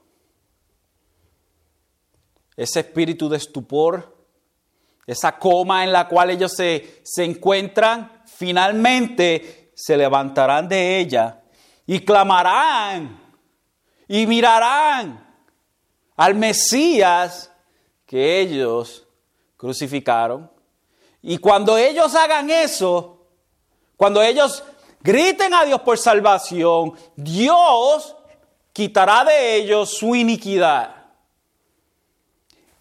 Ese 2.56 2.82
espíritu 2.82 3.28
de 3.28 3.38
estupor, 3.38 4.15
esa 5.08 5.38
coma 5.38 5.84
en 5.84 5.91
la 5.91 6.08
cual 6.08 6.30
ellos 6.30 6.54
se, 6.54 7.02
se 7.04 7.26
encuentran, 7.26 8.22
finalmente 8.28 9.72
se 9.76 9.98
levantarán 9.98 10.69
de 10.69 11.00
ella 11.00 11.41
y 11.88 12.00
clamarán 12.02 13.19
y 14.08 14.28
mirarán 14.28 15.36
al 16.15 16.36
Mesías 16.36 17.52
que 18.06 18.39
ellos 18.39 19.08
crucificaron. 19.58 20.52
Y 21.22 21.39
cuando 21.39 21.78
ellos 21.78 22.13
hagan 22.15 22.52
eso, 22.52 23.23
cuando 24.04 24.22
ellos 24.22 24.66
griten 25.00 25.54
a 25.54 25.63
Dios 25.63 25.80
por 25.80 25.98
salvación, 25.98 26.92
Dios 27.16 28.13
quitará 28.74 29.24
de 29.24 29.56
ellos 29.56 29.92
su 29.92 30.13
iniquidad. 30.13 30.94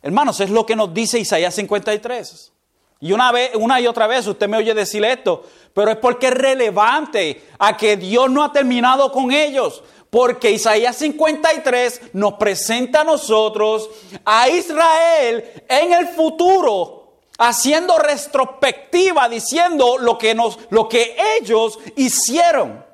Hermanos, 0.03 0.41
es 0.41 0.51
lo 0.51 0.67
que 0.67 0.75
nos 0.75 0.93
dice 0.93 1.21
Isaías 1.21 1.55
53. 1.55 2.53
Y 2.99 3.13
una, 3.13 3.31
vez, 3.31 3.53
una 3.55 3.81
y 3.81 3.87
otra 3.87 4.09
vez 4.09 4.27
usted 4.27 4.49
me 4.49 4.57
oye 4.57 4.75
decir 4.75 5.05
esto, 5.05 5.45
pero 5.73 5.93
es 5.93 5.97
porque 5.99 6.27
es 6.27 6.35
relevante 6.35 7.47
a 7.57 7.77
que 7.77 7.97
Dios 7.97 8.29
no 8.29 8.43
ha 8.43 8.51
terminado 8.51 9.13
con 9.13 9.31
ellos. 9.31 9.85
Porque 10.11 10.51
Isaías 10.51 10.97
53 10.97 12.15
nos 12.15 12.33
presenta 12.33 13.03
a 13.03 13.05
nosotros, 13.05 13.89
a 14.25 14.49
Israel, 14.49 15.45
en 15.69 15.93
el 15.93 16.09
futuro 16.09 17.02
haciendo 17.49 17.99
retrospectiva, 17.99 19.29
diciendo 19.29 19.99
lo 19.99 20.17
que, 20.17 20.35
nos, 20.35 20.59
lo 20.71 20.89
que 20.89 21.17
ellos 21.39 21.79
hicieron, 21.97 22.85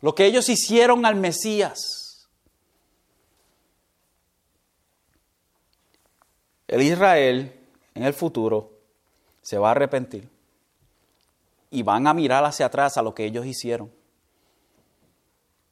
lo 0.00 0.14
que 0.14 0.26
ellos 0.26 0.48
hicieron 0.48 1.06
al 1.06 1.14
Mesías. 1.14 2.28
El 6.66 6.82
Israel 6.82 7.54
en 7.94 8.02
el 8.02 8.12
futuro 8.12 8.72
se 9.40 9.56
va 9.56 9.68
a 9.68 9.70
arrepentir 9.70 10.28
y 11.70 11.84
van 11.84 12.08
a 12.08 12.14
mirar 12.14 12.44
hacia 12.44 12.66
atrás 12.66 12.96
a 12.96 13.02
lo 13.02 13.14
que 13.14 13.24
ellos 13.24 13.46
hicieron. 13.46 13.92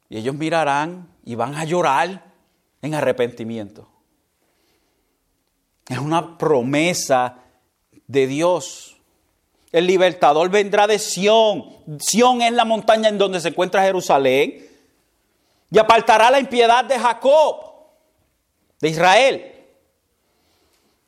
Y 0.07 0.17
ellos 0.17 0.35
mirarán 0.35 1.09
y 1.25 1.35
van 1.35 1.55
a 1.55 1.65
llorar 1.65 2.23
en 2.81 2.93
arrepentimiento. 2.93 3.89
Es 5.87 5.99
una 5.99 6.37
promesa 6.37 7.37
de 8.07 8.27
Dios. 8.27 8.97
El 9.71 9.87
libertador 9.87 10.49
vendrá 10.49 10.87
de 10.87 10.99
Sión. 10.99 11.69
Sión 11.99 12.41
es 12.41 12.51
la 12.53 12.65
montaña 12.65 13.09
en 13.09 13.17
donde 13.17 13.39
se 13.39 13.49
encuentra 13.49 13.83
Jerusalén. 13.83 14.65
Y 15.69 15.77
apartará 15.77 16.31
la 16.31 16.39
impiedad 16.39 16.85
de 16.85 16.97
Jacob, 16.97 17.57
de 18.79 18.89
Israel. 18.89 19.51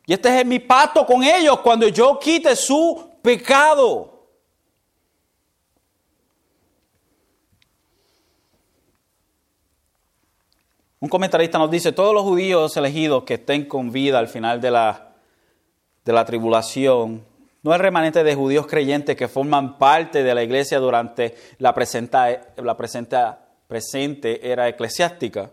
Y 0.05 0.13
este 0.13 0.39
es 0.39 0.45
mi 0.45 0.59
pacto 0.59 1.05
con 1.05 1.23
ellos 1.23 1.59
cuando 1.59 1.87
yo 1.87 2.19
quite 2.19 2.55
su 2.55 3.11
pecado. 3.21 4.16
Un 10.99 11.09
comentarista 11.09 11.59
nos 11.59 11.69
dice, 11.69 11.91
todos 11.91 12.11
los 12.11 12.23
judíos 12.23 12.75
elegidos 12.75 13.23
que 13.23 13.35
estén 13.35 13.65
con 13.65 13.91
vida 13.91 14.17
al 14.17 14.27
final 14.27 14.59
de 14.59 14.71
la, 14.71 15.11
de 16.03 16.11
la 16.11 16.25
tribulación, 16.25 17.23
no 17.61 17.75
es 17.75 17.79
remanente 17.79 18.23
de 18.23 18.33
judíos 18.33 18.65
creyentes 18.65 19.15
que 19.15 19.27
forman 19.27 19.77
parte 19.77 20.23
de 20.23 20.33
la 20.33 20.41
iglesia 20.41 20.79
durante 20.79 21.35
la, 21.59 21.75
la 22.55 22.77
presente 22.77 24.51
era 24.51 24.67
eclesiástica, 24.67 25.51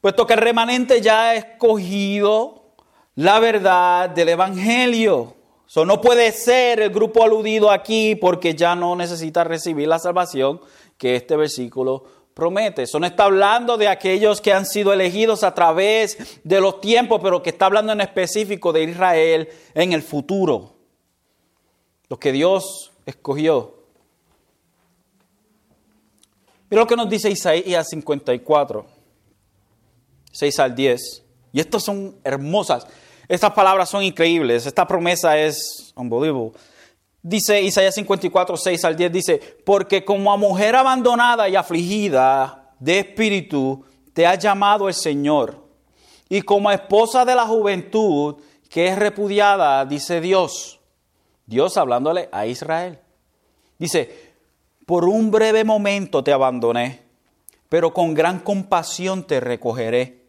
puesto 0.00 0.26
que 0.26 0.34
el 0.34 0.40
remanente 0.40 1.00
ya 1.00 1.30
ha 1.30 1.34
escogido 1.36 2.72
la 3.14 3.38
verdad 3.38 4.10
del 4.10 4.30
Evangelio. 4.30 5.34
So, 5.66 5.84
no 5.84 6.00
puede 6.00 6.32
ser 6.32 6.80
el 6.80 6.90
grupo 6.90 7.22
aludido 7.22 7.70
aquí 7.70 8.16
porque 8.16 8.54
ya 8.54 8.74
no 8.74 8.96
necesita 8.96 9.44
recibir 9.44 9.86
la 9.86 10.00
salvación 10.00 10.60
que 10.96 11.14
este 11.14 11.36
versículo 11.36 12.17
promete. 12.38 12.84
Eso 12.84 13.00
no 13.00 13.06
está 13.06 13.24
hablando 13.24 13.76
de 13.76 13.88
aquellos 13.88 14.40
que 14.40 14.52
han 14.52 14.64
sido 14.64 14.92
elegidos 14.92 15.42
a 15.42 15.54
través 15.54 16.38
de 16.44 16.60
los 16.60 16.80
tiempos, 16.80 17.20
pero 17.20 17.42
que 17.42 17.50
está 17.50 17.66
hablando 17.66 17.92
en 17.92 18.00
específico 18.00 18.72
de 18.72 18.84
Israel 18.84 19.48
en 19.74 19.92
el 19.92 20.02
futuro. 20.02 20.76
Los 22.08 22.20
que 22.20 22.30
Dios 22.30 22.92
escogió. 23.06 23.74
Mira 26.70 26.82
lo 26.82 26.86
que 26.86 26.94
nos 26.94 27.10
dice 27.10 27.28
Isaías 27.28 27.88
54, 27.88 28.86
6 30.30 30.58
al 30.60 30.76
10. 30.76 31.24
Y 31.52 31.58
estas 31.58 31.82
son 31.82 32.20
hermosas. 32.22 32.86
Estas 33.26 33.52
palabras 33.52 33.88
son 33.88 34.04
increíbles. 34.04 34.64
Esta 34.64 34.86
promesa 34.86 35.36
es 35.36 35.92
unbelievable. 35.96 36.52
Dice 37.22 37.60
Isaías 37.60 37.94
54, 37.94 38.56
6 38.56 38.84
al 38.84 38.96
10, 38.96 39.12
dice, 39.12 39.58
porque 39.64 40.04
como 40.04 40.32
a 40.32 40.36
mujer 40.36 40.76
abandonada 40.76 41.48
y 41.48 41.56
afligida 41.56 42.74
de 42.78 43.00
espíritu, 43.00 43.84
te 44.12 44.26
ha 44.26 44.36
llamado 44.36 44.88
el 44.88 44.94
Señor. 44.94 45.66
Y 46.28 46.42
como 46.42 46.70
esposa 46.70 47.24
de 47.24 47.34
la 47.34 47.46
juventud 47.46 48.36
que 48.68 48.88
es 48.88 48.98
repudiada, 48.98 49.84
dice 49.84 50.20
Dios. 50.20 50.80
Dios 51.46 51.76
hablándole 51.76 52.28
a 52.30 52.46
Israel. 52.46 52.98
Dice, 53.78 54.34
por 54.84 55.04
un 55.04 55.30
breve 55.30 55.64
momento 55.64 56.22
te 56.22 56.32
abandoné, 56.32 57.02
pero 57.68 57.92
con 57.92 58.14
gran 58.14 58.40
compasión 58.40 59.26
te 59.26 59.40
recogeré. 59.40 60.24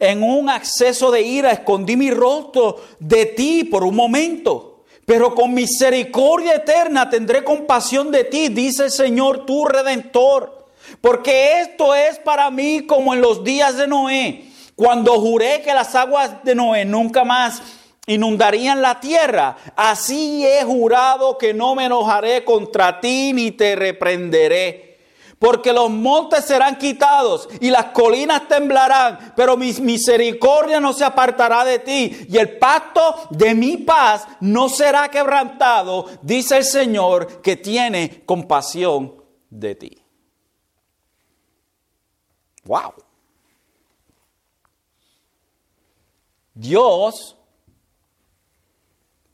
En 0.00 0.22
un 0.22 0.48
acceso 0.50 1.10
de 1.10 1.22
ira 1.22 1.52
escondí 1.52 1.96
mi 1.96 2.10
rostro 2.10 2.76
de 2.98 3.26
ti 3.26 3.64
por 3.64 3.84
un 3.84 3.94
momento, 3.94 4.67
pero 5.08 5.34
con 5.34 5.54
misericordia 5.54 6.56
eterna 6.56 7.08
tendré 7.08 7.42
compasión 7.42 8.10
de 8.10 8.24
ti, 8.24 8.50
dice 8.50 8.84
el 8.84 8.90
Señor 8.90 9.46
tu 9.46 9.64
redentor. 9.64 10.66
Porque 11.00 11.62
esto 11.62 11.94
es 11.94 12.18
para 12.18 12.50
mí 12.50 12.84
como 12.86 13.14
en 13.14 13.22
los 13.22 13.42
días 13.42 13.78
de 13.78 13.86
Noé, 13.86 14.44
cuando 14.76 15.18
juré 15.18 15.62
que 15.62 15.72
las 15.72 15.94
aguas 15.94 16.44
de 16.44 16.54
Noé 16.54 16.84
nunca 16.84 17.24
más 17.24 17.62
inundarían 18.06 18.82
la 18.82 19.00
tierra. 19.00 19.56
Así 19.76 20.46
he 20.46 20.62
jurado 20.64 21.38
que 21.38 21.54
no 21.54 21.74
me 21.74 21.86
enojaré 21.86 22.44
contra 22.44 23.00
ti 23.00 23.32
ni 23.32 23.52
te 23.52 23.76
reprenderé. 23.76 24.87
Porque 25.38 25.72
los 25.72 25.88
montes 25.88 26.44
serán 26.44 26.76
quitados 26.78 27.48
y 27.60 27.70
las 27.70 27.86
colinas 27.86 28.48
temblarán, 28.48 29.34
pero 29.36 29.56
mi 29.56 29.72
misericordia 29.72 30.80
no 30.80 30.92
se 30.92 31.04
apartará 31.04 31.64
de 31.64 31.78
ti 31.78 32.26
y 32.28 32.36
el 32.38 32.58
pacto 32.58 33.28
de 33.30 33.54
mi 33.54 33.76
paz 33.76 34.26
no 34.40 34.68
será 34.68 35.08
quebrantado, 35.08 36.06
dice 36.22 36.56
el 36.56 36.64
Señor 36.64 37.40
que 37.40 37.56
tiene 37.56 38.24
compasión 38.26 39.22
de 39.48 39.74
ti. 39.76 39.98
Wow. 42.64 42.94
Dios 46.54 47.38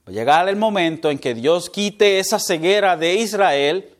Va 0.06 0.12
a 0.12 0.14
llegar 0.14 0.48
el 0.50 0.56
momento 0.56 1.10
en 1.10 1.18
que 1.18 1.32
Dios 1.32 1.70
quite 1.70 2.18
esa 2.18 2.38
ceguera 2.38 2.94
de 2.96 3.14
Israel 3.14 3.93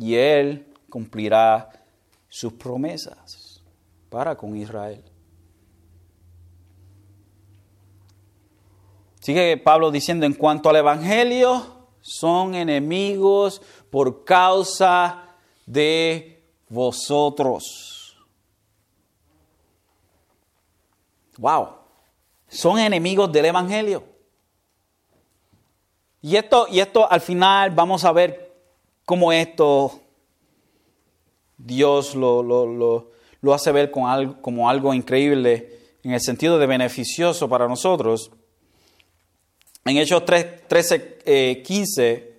y 0.00 0.14
Él 0.14 0.66
cumplirá 0.88 1.70
sus 2.28 2.52
promesas 2.54 3.62
para 4.08 4.36
con 4.36 4.56
Israel. 4.56 5.04
Sigue 9.20 9.56
Pablo 9.58 9.90
diciendo 9.90 10.26
en 10.26 10.34
cuanto 10.34 10.70
al 10.70 10.76
Evangelio, 10.76 11.86
son 12.00 12.54
enemigos 12.54 13.60
por 13.90 14.24
causa 14.24 15.36
de 15.66 16.42
vosotros. 16.68 18.16
Wow 21.36 21.80
son 22.50 22.78
enemigos 22.78 23.30
del 23.32 23.46
Evangelio. 23.46 24.04
Y 26.20 26.36
esto, 26.36 26.66
y 26.68 26.80
esto 26.80 27.10
al 27.10 27.20
final 27.20 27.70
vamos 27.70 28.04
a 28.04 28.12
ver 28.12 28.49
cómo 29.10 29.32
esto 29.32 30.00
Dios 31.58 32.14
lo, 32.14 32.44
lo, 32.44 33.52
hace 33.52 33.72
ver 33.72 33.90
con 33.90 34.08
algo, 34.08 34.40
como 34.40 34.70
algo 34.70 34.94
increíble 34.94 35.80
en 36.04 36.12
el 36.12 36.20
sentido 36.20 36.60
de 36.60 36.66
beneficioso 36.68 37.48
para 37.48 37.66
nosotros. 37.66 38.30
En 39.84 39.96
Hechos 39.96 40.24
3, 40.24 40.68
13, 40.68 41.60
15, 41.60 42.34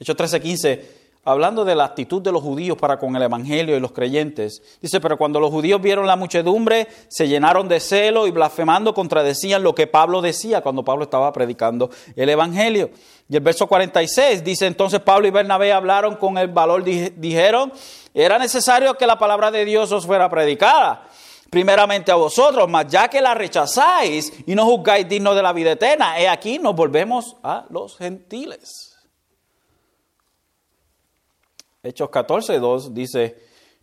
Hechos 0.00 0.16
13, 0.16 0.40
15, 0.40 0.90
hablando 1.26 1.64
de 1.64 1.74
la 1.74 1.84
actitud 1.84 2.22
de 2.22 2.32
los 2.32 2.42
judíos 2.42 2.78
para 2.78 2.98
con 2.98 3.14
el 3.16 3.22
Evangelio 3.22 3.76
y 3.76 3.80
los 3.80 3.92
creyentes. 3.92 4.62
Dice, 4.80 5.00
pero 5.00 5.18
cuando 5.18 5.40
los 5.40 5.50
judíos 5.50 5.82
vieron 5.82 6.06
la 6.06 6.16
muchedumbre, 6.16 6.86
se 7.08 7.28
llenaron 7.28 7.68
de 7.68 7.80
celo 7.80 8.26
y 8.26 8.30
blasfemando 8.30 8.94
contradecían 8.94 9.62
lo 9.62 9.74
que 9.74 9.88
Pablo 9.88 10.22
decía 10.22 10.62
cuando 10.62 10.84
Pablo 10.84 11.04
estaba 11.04 11.32
predicando 11.32 11.90
el 12.14 12.28
Evangelio. 12.28 12.90
Y 13.28 13.34
el 13.34 13.42
verso 13.42 13.66
46 13.66 14.44
dice, 14.44 14.66
entonces 14.66 15.00
Pablo 15.00 15.26
y 15.26 15.32
Bernabé 15.32 15.72
hablaron 15.72 16.14
con 16.14 16.38
el 16.38 16.48
valor, 16.48 16.84
dijeron, 16.84 17.72
era 18.14 18.38
necesario 18.38 18.94
que 18.94 19.06
la 19.06 19.18
palabra 19.18 19.50
de 19.50 19.64
Dios 19.64 19.90
os 19.90 20.06
fuera 20.06 20.30
predicada 20.30 21.08
primeramente 21.50 22.12
a 22.12 22.16
vosotros, 22.16 22.68
mas 22.68 22.86
ya 22.88 23.08
que 23.08 23.20
la 23.20 23.34
rechazáis 23.34 24.32
y 24.46 24.54
no 24.54 24.64
juzgáis 24.64 25.08
digno 25.08 25.34
de 25.34 25.42
la 25.42 25.52
vida 25.52 25.72
eterna, 25.72 26.18
he 26.20 26.28
aquí 26.28 26.58
nos 26.58 26.74
volvemos 26.74 27.36
a 27.42 27.64
los 27.70 27.96
gentiles. 27.96 28.85
Hechos 31.86 32.10
14, 32.10 32.58
2 32.58 32.94
dice, 32.94 33.36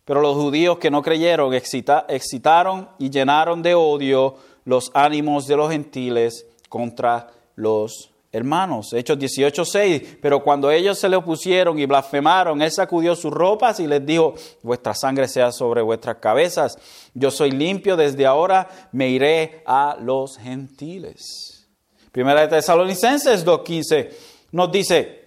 pero 0.04 0.20
los 0.20 0.36
judíos 0.36 0.78
que 0.78 0.90
no 0.90 1.02
creyeron 1.02 1.54
excitaron 1.54 2.88
y 2.98 3.08
llenaron 3.08 3.62
de 3.62 3.74
odio 3.74 4.36
los 4.64 4.90
ánimos 4.94 5.46
de 5.46 5.56
los 5.56 5.70
gentiles 5.70 6.46
contra 6.68 7.28
los 7.56 8.10
hermanos. 8.30 8.92
Hechos 8.92 9.18
18, 9.18 9.64
6, 9.64 10.18
pero 10.20 10.42
cuando 10.42 10.70
ellos 10.70 10.98
se 10.98 11.08
le 11.08 11.16
opusieron 11.16 11.78
y 11.78 11.86
blasfemaron, 11.86 12.60
él 12.60 12.70
sacudió 12.70 13.16
sus 13.16 13.32
ropas 13.32 13.80
y 13.80 13.86
les 13.86 14.04
dijo, 14.04 14.34
vuestra 14.62 14.92
sangre 14.94 15.28
sea 15.28 15.52
sobre 15.52 15.80
vuestras 15.80 16.16
cabezas, 16.16 16.76
yo 17.14 17.30
soy 17.30 17.52
limpio, 17.52 17.96
desde 17.96 18.26
ahora 18.26 18.68
me 18.92 19.08
iré 19.08 19.62
a 19.66 19.96
los 20.00 20.36
gentiles. 20.36 21.68
Primera 22.12 22.42
de 22.42 22.48
Tesalonicenses 22.48 23.46
2.15 23.46 24.10
nos 24.52 24.70
dice, 24.70 25.23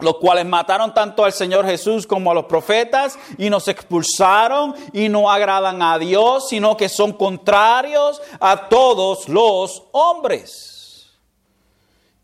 los 0.00 0.16
cuales 0.16 0.44
mataron 0.46 0.92
tanto 0.92 1.24
al 1.24 1.32
Señor 1.32 1.66
Jesús 1.66 2.06
como 2.06 2.30
a 2.30 2.34
los 2.34 2.46
profetas 2.46 3.18
y 3.38 3.50
nos 3.50 3.68
expulsaron 3.68 4.74
y 4.92 5.08
no 5.08 5.30
agradan 5.30 5.82
a 5.82 5.98
Dios, 5.98 6.48
sino 6.48 6.76
que 6.76 6.88
son 6.88 7.12
contrarios 7.12 8.20
a 8.40 8.68
todos 8.68 9.28
los 9.28 9.84
hombres. 9.92 11.10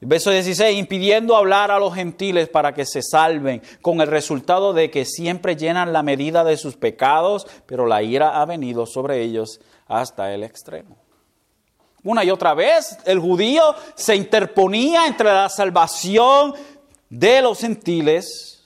verso 0.00 0.30
16, 0.30 0.78
impidiendo 0.78 1.36
hablar 1.36 1.70
a 1.70 1.78
los 1.78 1.94
gentiles 1.94 2.48
para 2.48 2.74
que 2.74 2.86
se 2.86 3.02
salven, 3.02 3.62
con 3.82 4.00
el 4.00 4.08
resultado 4.08 4.72
de 4.72 4.90
que 4.90 5.04
siempre 5.04 5.56
llenan 5.56 5.92
la 5.92 6.02
medida 6.02 6.42
de 6.42 6.56
sus 6.56 6.76
pecados, 6.76 7.46
pero 7.66 7.86
la 7.86 8.02
ira 8.02 8.40
ha 8.40 8.44
venido 8.46 8.86
sobre 8.86 9.22
ellos 9.22 9.60
hasta 9.86 10.32
el 10.34 10.42
extremo. 10.42 10.96
Una 12.02 12.24
y 12.24 12.30
otra 12.30 12.54
vez 12.54 12.96
el 13.04 13.18
judío 13.18 13.74
se 13.94 14.16
interponía 14.16 15.06
entre 15.06 15.26
la 15.26 15.50
salvación 15.50 16.54
de 17.10 17.42
los 17.42 17.58
gentiles, 17.58 18.64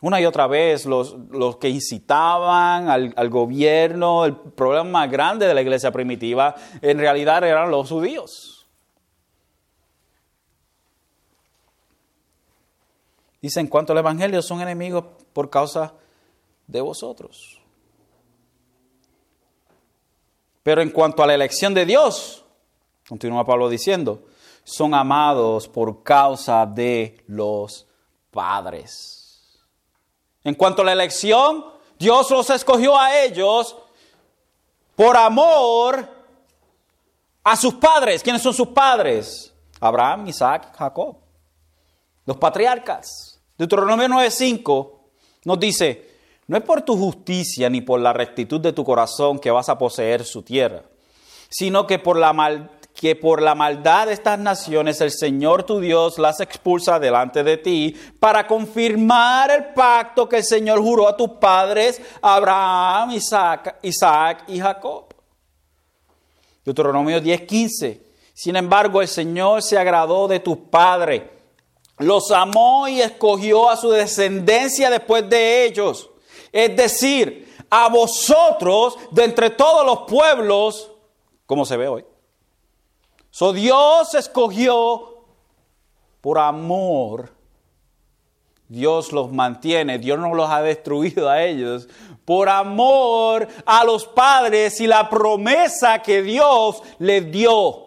una 0.00 0.20
y 0.20 0.26
otra 0.26 0.48
vez 0.48 0.86
los, 0.86 1.16
los 1.30 1.58
que 1.58 1.68
incitaban 1.68 2.88
al, 2.88 3.14
al, 3.16 3.30
gobierno, 3.30 4.24
el 4.24 4.34
problema 4.34 4.84
más 4.84 5.10
grande 5.10 5.46
de 5.46 5.54
la 5.54 5.62
iglesia 5.62 5.92
primitiva, 5.92 6.56
en 6.80 6.98
realidad 6.98 7.44
eran 7.44 7.70
los 7.70 7.88
judíos. 7.88 8.66
Dice, 13.40 13.60
en 13.60 13.66
cuanto 13.66 13.92
al 13.92 13.98
Evangelio, 13.98 14.40
son 14.40 14.60
enemigos 14.60 15.04
por 15.32 15.50
causa 15.50 15.94
de 16.66 16.80
vosotros. 16.80 17.60
Pero 20.62 20.80
en 20.80 20.90
cuanto 20.90 21.22
a 21.22 21.26
la 21.26 21.34
elección 21.34 21.74
de 21.74 21.84
Dios, 21.84 22.44
continúa 23.08 23.44
Pablo 23.44 23.68
diciendo, 23.68 24.22
son 24.64 24.94
amados 24.94 25.68
por 25.68 26.02
causa 26.02 26.66
de 26.66 27.22
los 27.26 27.86
padres. 28.30 29.58
En 30.44 30.54
cuanto 30.54 30.82
a 30.82 30.84
la 30.84 30.92
elección, 30.92 31.64
Dios 31.98 32.30
los 32.30 32.50
escogió 32.50 32.98
a 32.98 33.22
ellos 33.22 33.76
por 34.96 35.16
amor 35.16 36.08
a 37.44 37.56
sus 37.56 37.74
padres. 37.74 38.22
¿Quiénes 38.22 38.42
son 38.42 38.54
sus 38.54 38.68
padres? 38.68 39.52
Abraham, 39.80 40.28
Isaac, 40.28 40.74
Jacob. 40.76 41.16
Los 42.24 42.36
patriarcas. 42.36 43.40
Deuteronomio 43.58 44.08
9:5 44.08 44.92
nos 45.44 45.58
dice, 45.58 46.10
no 46.46 46.56
es 46.56 46.64
por 46.64 46.82
tu 46.82 46.96
justicia 46.96 47.68
ni 47.68 47.80
por 47.80 48.00
la 48.00 48.12
rectitud 48.12 48.60
de 48.60 48.72
tu 48.72 48.84
corazón 48.84 49.38
que 49.38 49.50
vas 49.50 49.68
a 49.68 49.78
poseer 49.78 50.24
su 50.24 50.42
tierra, 50.42 50.82
sino 51.48 51.86
que 51.86 51.98
por 51.98 52.16
la 52.16 52.32
mal 52.32 52.70
que 53.02 53.16
por 53.16 53.42
la 53.42 53.56
maldad 53.56 54.06
de 54.06 54.12
estas 54.12 54.38
naciones 54.38 55.00
el 55.00 55.10
Señor 55.10 55.64
tu 55.64 55.80
Dios 55.80 56.20
las 56.20 56.38
expulsa 56.38 57.00
delante 57.00 57.42
de 57.42 57.56
ti 57.56 57.96
para 58.20 58.46
confirmar 58.46 59.50
el 59.50 59.64
pacto 59.74 60.28
que 60.28 60.36
el 60.36 60.44
Señor 60.44 60.80
juró 60.80 61.08
a 61.08 61.16
tus 61.16 61.30
padres, 61.30 62.00
Abraham, 62.20 63.10
Isaac, 63.10 64.44
y 64.46 64.60
Jacob. 64.60 65.06
Deuteronomio 66.64 67.20
10:15. 67.20 68.00
Sin 68.34 68.54
embargo, 68.54 69.02
el 69.02 69.08
Señor 69.08 69.64
se 69.64 69.76
agradó 69.76 70.28
de 70.28 70.38
tus 70.38 70.58
padres, 70.58 71.22
los 71.98 72.30
amó 72.30 72.86
y 72.86 73.00
escogió 73.00 73.68
a 73.68 73.76
su 73.76 73.90
descendencia 73.90 74.90
después 74.90 75.28
de 75.28 75.64
ellos. 75.64 76.08
Es 76.52 76.76
decir, 76.76 77.52
a 77.68 77.88
vosotros 77.88 78.96
de 79.10 79.24
entre 79.24 79.50
todos 79.50 79.84
los 79.84 80.08
pueblos, 80.08 80.92
como 81.46 81.64
se 81.64 81.76
ve 81.76 81.88
hoy. 81.88 82.04
So 83.32 83.54
Dios 83.54 84.14
escogió 84.14 85.24
por 86.20 86.38
amor. 86.38 87.32
Dios 88.68 89.10
los 89.10 89.32
mantiene, 89.32 89.98
Dios 89.98 90.18
no 90.18 90.34
los 90.34 90.48
ha 90.50 90.62
destruido 90.62 91.28
a 91.28 91.42
ellos, 91.42 91.88
por 92.24 92.48
amor 92.48 93.48
a 93.66 93.84
los 93.84 94.06
padres 94.06 94.80
y 94.80 94.86
la 94.86 95.10
promesa 95.10 96.00
que 96.00 96.22
Dios 96.22 96.82
les 96.98 97.30
dio. 97.30 97.86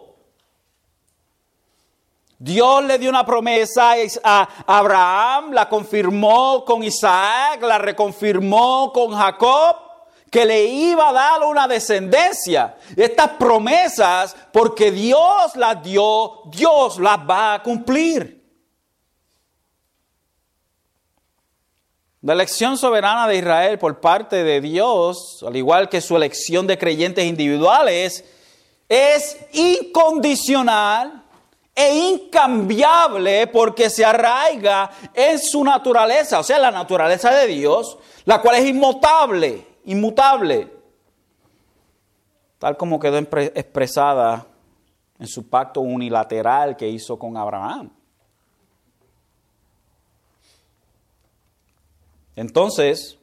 Dios 2.38 2.84
le 2.84 2.98
dio 2.98 3.08
una 3.08 3.24
promesa 3.24 3.94
a 4.22 4.48
Abraham, 4.66 5.52
la 5.52 5.68
confirmó 5.68 6.64
con 6.64 6.82
Isaac, 6.82 7.62
la 7.62 7.78
reconfirmó 7.78 8.92
con 8.92 9.12
Jacob, 9.12 9.76
que 10.30 10.44
le 10.44 10.64
iba 10.64 11.08
a 11.08 11.12
dar 11.12 11.42
una 11.44 11.68
descendencia. 11.68 12.76
Estas 12.96 13.30
promesas, 13.32 14.36
porque 14.52 14.90
Dios 14.90 15.56
las 15.56 15.82
dio, 15.82 16.42
Dios 16.46 16.98
las 16.98 17.18
va 17.18 17.54
a 17.54 17.62
cumplir. 17.62 18.36
La 22.22 22.32
elección 22.32 22.76
soberana 22.76 23.28
de 23.28 23.36
Israel 23.36 23.78
por 23.78 24.00
parte 24.00 24.42
de 24.42 24.60
Dios, 24.60 25.44
al 25.46 25.54
igual 25.54 25.88
que 25.88 26.00
su 26.00 26.16
elección 26.16 26.66
de 26.66 26.76
creyentes 26.76 27.24
individuales, 27.24 28.24
es 28.88 29.36
incondicional 29.52 31.22
e 31.72 31.94
incambiable 31.94 33.46
porque 33.48 33.90
se 33.90 34.04
arraiga 34.04 34.90
en 35.14 35.38
su 35.38 35.62
naturaleza, 35.62 36.40
o 36.40 36.42
sea, 36.42 36.58
la 36.58 36.70
naturaleza 36.70 37.30
de 37.32 37.46
Dios, 37.46 37.98
la 38.24 38.40
cual 38.40 38.56
es 38.56 38.66
inmutable, 38.66 39.75
inmutable, 39.86 40.72
tal 42.58 42.76
como 42.76 43.00
quedó 43.00 43.18
expresada 43.18 44.46
en 45.18 45.26
su 45.26 45.48
pacto 45.48 45.80
unilateral 45.80 46.76
que 46.76 46.88
hizo 46.88 47.18
con 47.18 47.36
Abraham. 47.36 47.90
Entonces, 52.34 53.18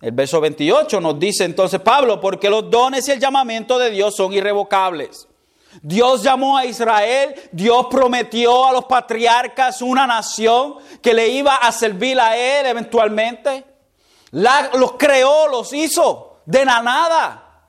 el 0.00 0.10
verso 0.10 0.40
28 0.40 1.00
nos 1.00 1.18
dice 1.20 1.44
entonces 1.44 1.80
Pablo, 1.80 2.20
porque 2.20 2.50
los 2.50 2.68
dones 2.68 3.06
y 3.06 3.12
el 3.12 3.20
llamamiento 3.20 3.78
de 3.78 3.90
Dios 3.90 4.16
son 4.16 4.32
irrevocables. 4.32 5.28
Dios 5.80 6.22
llamó 6.22 6.58
a 6.58 6.66
Israel, 6.66 7.34
Dios 7.52 7.86
prometió 7.90 8.66
a 8.66 8.72
los 8.72 8.84
patriarcas 8.84 9.80
una 9.80 10.06
nación 10.06 10.74
que 11.00 11.14
le 11.14 11.28
iba 11.28 11.54
a 11.54 11.72
servir 11.72 12.20
a 12.20 12.36
él 12.36 12.66
eventualmente. 12.66 13.71
Los 14.32 14.92
creó, 14.98 15.48
los 15.48 15.72
hizo 15.72 16.40
de 16.44 16.64
la 16.64 16.82
nada. 16.82 17.68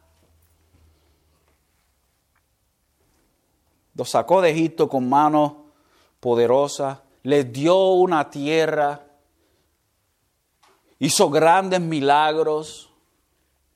Los 3.95 4.09
sacó 4.09 4.41
de 4.41 4.49
Egipto 4.49 4.89
con 4.89 5.07
manos 5.07 5.53
poderosas, 6.19 6.99
les 7.21 7.53
dio 7.53 7.91
una 7.91 8.29
tierra, 8.29 9.05
hizo 10.97 11.29
grandes 11.29 11.79
milagros 11.79 12.89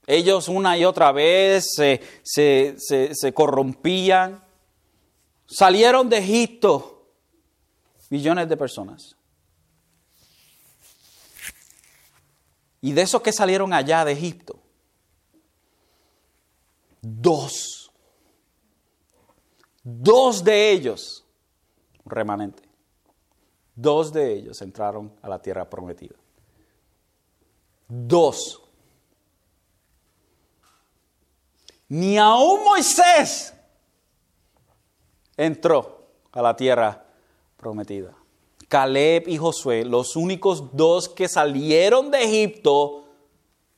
ellos 0.10 0.48
una 0.48 0.78
y 0.78 0.86
otra 0.86 1.12
vez 1.12 1.76
se, 2.24 3.34
corrompían. 3.34 4.42
Salieron 5.46 6.08
de 6.08 6.18
Egipto 6.20 7.12
millones 8.10 8.48
de 8.48 8.56
personas. 8.56 9.18
Y 12.88 12.94
de 12.94 13.02
esos 13.02 13.22
que 13.22 13.34
salieron 13.34 13.74
allá 13.74 14.06
de 14.06 14.14
Egipto, 14.14 14.58
dos, 17.02 17.92
dos 19.84 20.42
de 20.42 20.72
ellos, 20.72 21.26
remanente, 22.06 22.64
dos 23.76 24.14
de 24.14 24.32
ellos 24.32 24.62
entraron 24.62 25.14
a 25.22 25.28
la 25.28 25.42
tierra 25.42 25.70
prometida. 25.70 26.16
Dos. 27.90 28.64
Ni 31.90 32.18
aún 32.18 32.64
Moisés 32.64 33.54
entró 35.36 36.08
a 36.32 36.42
la 36.42 36.56
tierra 36.56 37.06
prometida. 37.58 38.16
Caleb 38.68 39.28
y 39.28 39.38
Josué, 39.38 39.86
los 39.86 40.16
únicos 40.16 40.76
dos 40.76 41.08
que 41.08 41.28
salieron 41.28 42.12
de 42.12 42.24
Egipto 42.24 43.06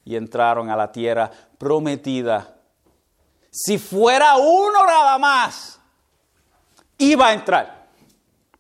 y 0.04 0.16
entraron 0.16 0.70
a 0.70 0.76
la 0.76 0.92
tierra 0.92 1.30
prometida. 1.58 2.58
Si 3.52 3.78
fuera 3.78 4.38
uno 4.38 4.86
nada 4.86 5.18
más, 5.18 5.80
iba 6.98 7.28
a 7.28 7.34
entrar, 7.34 7.90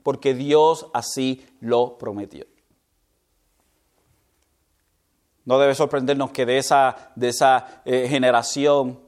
porque 0.03 0.33
Dios 0.33 0.87
así 0.93 1.45
lo 1.59 1.97
prometió. 1.97 2.45
No 5.45 5.57
debe 5.57 5.73
sorprendernos 5.73 6.29
que 6.29 6.45
de 6.45 6.59
esa, 6.59 7.11
de 7.15 7.29
esa 7.29 7.81
eh, 7.83 8.07
generación 8.07 8.99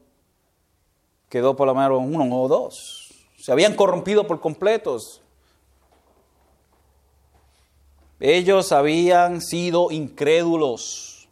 quedó 1.29 1.55
por 1.55 1.67
lo 1.67 1.75
menos 1.75 2.01
uno 2.03 2.41
o 2.41 2.47
dos. 2.47 3.13
Se 3.37 3.51
habían 3.51 3.75
corrompido 3.75 4.25
por 4.25 4.39
completos. 4.39 5.20
Ellos 8.21 8.71
habían 8.71 9.41
sido 9.41 9.89
incrédulos. 9.89 11.27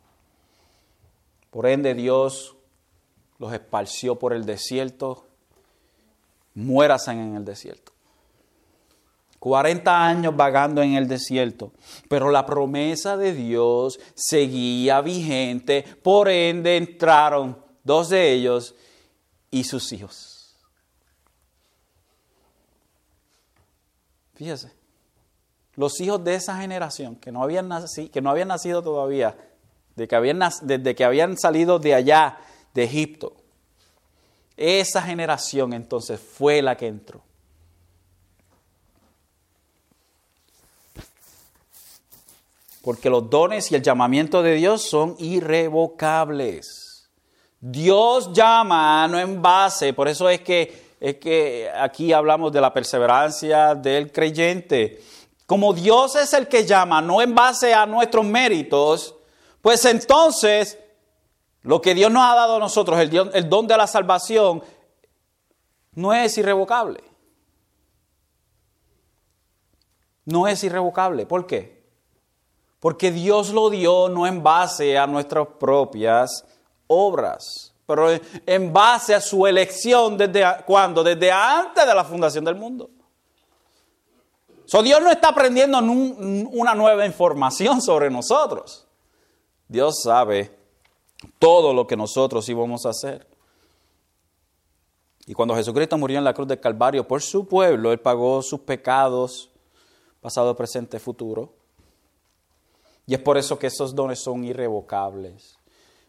Por 1.52 1.68
ende 1.68 1.94
Dios 1.94 2.56
los 3.38 3.54
esparció 3.54 4.18
por 4.18 4.34
el 4.34 4.46
desierto. 4.46 5.28
Muérasen 6.56 7.20
en 7.20 7.36
el 7.36 7.46
desierto. 7.46 7.92
40 9.38 10.06
años 10.06 10.36
vagando 10.36 10.82
en 10.82 10.96
el 10.96 11.08
desierto, 11.08 11.72
pero 12.10 12.30
la 12.30 12.46
promesa 12.46 13.16
de 13.16 13.34
Dios 13.34 14.00
seguía 14.14 15.00
vigente, 15.00 15.84
por 16.04 16.28
ende 16.28 16.76
entraron 16.76 17.58
dos 17.84 18.10
de 18.10 18.34
ellos 18.34 18.76
y 19.50 19.64
sus 19.64 19.94
hijos. 19.94 20.58
Fíjese, 24.36 24.79
los 25.80 26.02
hijos 26.02 26.22
de 26.26 26.36
esa 26.36 26.58
generación 26.58 27.16
que 27.16 27.32
no 27.32 27.42
habían 27.42 27.70
nacido, 27.70 28.84
todavía, 28.84 29.38
de 29.96 30.08
desde 30.64 30.94
que 30.94 31.06
habían 31.06 31.38
salido 31.38 31.80
de 31.80 31.96
allá, 31.96 32.38
de 32.74 32.84
Egipto, 32.84 33.34
esa 34.58 35.02
generación 35.02 35.72
entonces 35.72 36.20
fue 36.20 36.62
la 36.62 36.76
que 36.76 36.88
entró. 36.88 37.22
Porque 42.82 43.10
los 43.10 43.30
dones 43.30 43.72
y 43.72 43.76
el 43.76 43.82
llamamiento 43.82 44.44
de 44.44 44.56
Dios 44.56 44.84
son 44.84 45.16
irrevocables. 45.18 47.10
Dios 47.62 48.34
llama 48.34 49.08
no 49.08 49.18
en 49.18 49.42
base, 49.42 49.94
por 49.94 50.10
eso 50.10 50.30
es 50.30 50.42
que, 50.42 50.96
es 51.00 51.16
que 51.16 51.70
aquí 51.74 52.12
hablamos 52.12 52.52
de 52.52 52.60
la 52.60 52.74
perseverancia 52.74 53.76
del 53.76 54.12
creyente. 54.12 55.02
Como 55.50 55.74
Dios 55.74 56.16
es 56.16 56.32
el 56.34 56.48
que 56.48 56.64
llama, 56.64 57.02
no 57.02 57.24
en 57.24 57.34
base 57.34 57.74
a 57.74 57.88
nuestros 57.88 58.24
méritos, 58.24 59.16
pues 59.64 59.84
entonces 59.86 60.78
lo 61.64 61.82
que 61.82 61.96
Dios 61.96 62.12
nos 62.12 62.22
ha 62.22 62.36
dado 62.36 62.58
a 62.58 62.60
nosotros, 62.60 63.00
el, 63.00 63.32
el 63.34 63.50
don 63.50 63.66
de 63.66 63.76
la 63.76 63.88
salvación, 63.88 64.62
no 65.96 66.14
es 66.14 66.38
irrevocable. 66.38 67.04
No 70.24 70.48
es 70.48 70.64
irrevocable. 70.64 71.26
¿Por 71.26 71.48
qué? 71.48 71.84
Porque 72.80 73.12
Dios 73.12 73.50
lo 73.50 73.72
dio 73.72 74.08
no 74.08 74.28
en 74.28 74.44
base 74.44 75.00
a 75.00 75.08
nuestras 75.08 75.48
propias 75.60 76.46
obras, 76.86 77.74
pero 77.88 78.10
en 78.46 78.72
base 78.72 79.16
a 79.16 79.20
su 79.20 79.48
elección 79.48 80.16
desde 80.16 80.46
cuando, 80.68 81.04
desde 81.04 81.32
antes 81.32 81.88
de 81.88 81.96
la 81.96 82.04
fundación 82.04 82.46
del 82.46 82.54
mundo. 82.54 82.92
So, 84.70 84.84
Dios 84.84 85.02
no 85.02 85.10
está 85.10 85.30
aprendiendo 85.30 85.80
una 85.80 86.76
nueva 86.76 87.04
información 87.04 87.82
sobre 87.82 88.12
nosotros. 88.12 88.86
Dios 89.68 90.04
sabe 90.04 90.56
todo 91.40 91.74
lo 91.74 91.88
que 91.88 91.98
nosotros 91.98 92.48
íbamos 92.50 92.86
a 92.86 92.90
hacer. 92.90 93.26
Y 95.26 95.34
cuando 95.34 95.56
Jesucristo 95.56 95.98
murió 95.98 96.20
en 96.20 96.24
la 96.24 96.36
cruz 96.36 96.48
del 96.48 96.60
Calvario 96.60 97.08
por 97.08 97.24
su 97.24 97.48
pueblo, 97.48 97.92
Él 97.92 98.00
pagó 98.00 98.44
sus 98.44 98.60
pecados, 98.60 99.50
pasado, 100.22 100.56
presente, 100.56 101.00
futuro. 101.00 101.52
Y 103.08 103.16
es 103.16 103.20
por 103.20 103.40
eso 103.40 103.58
que 103.58 103.66
esos 103.66 103.96
dones 103.96 104.20
son 104.20 104.44
irrevocables. 104.44 105.58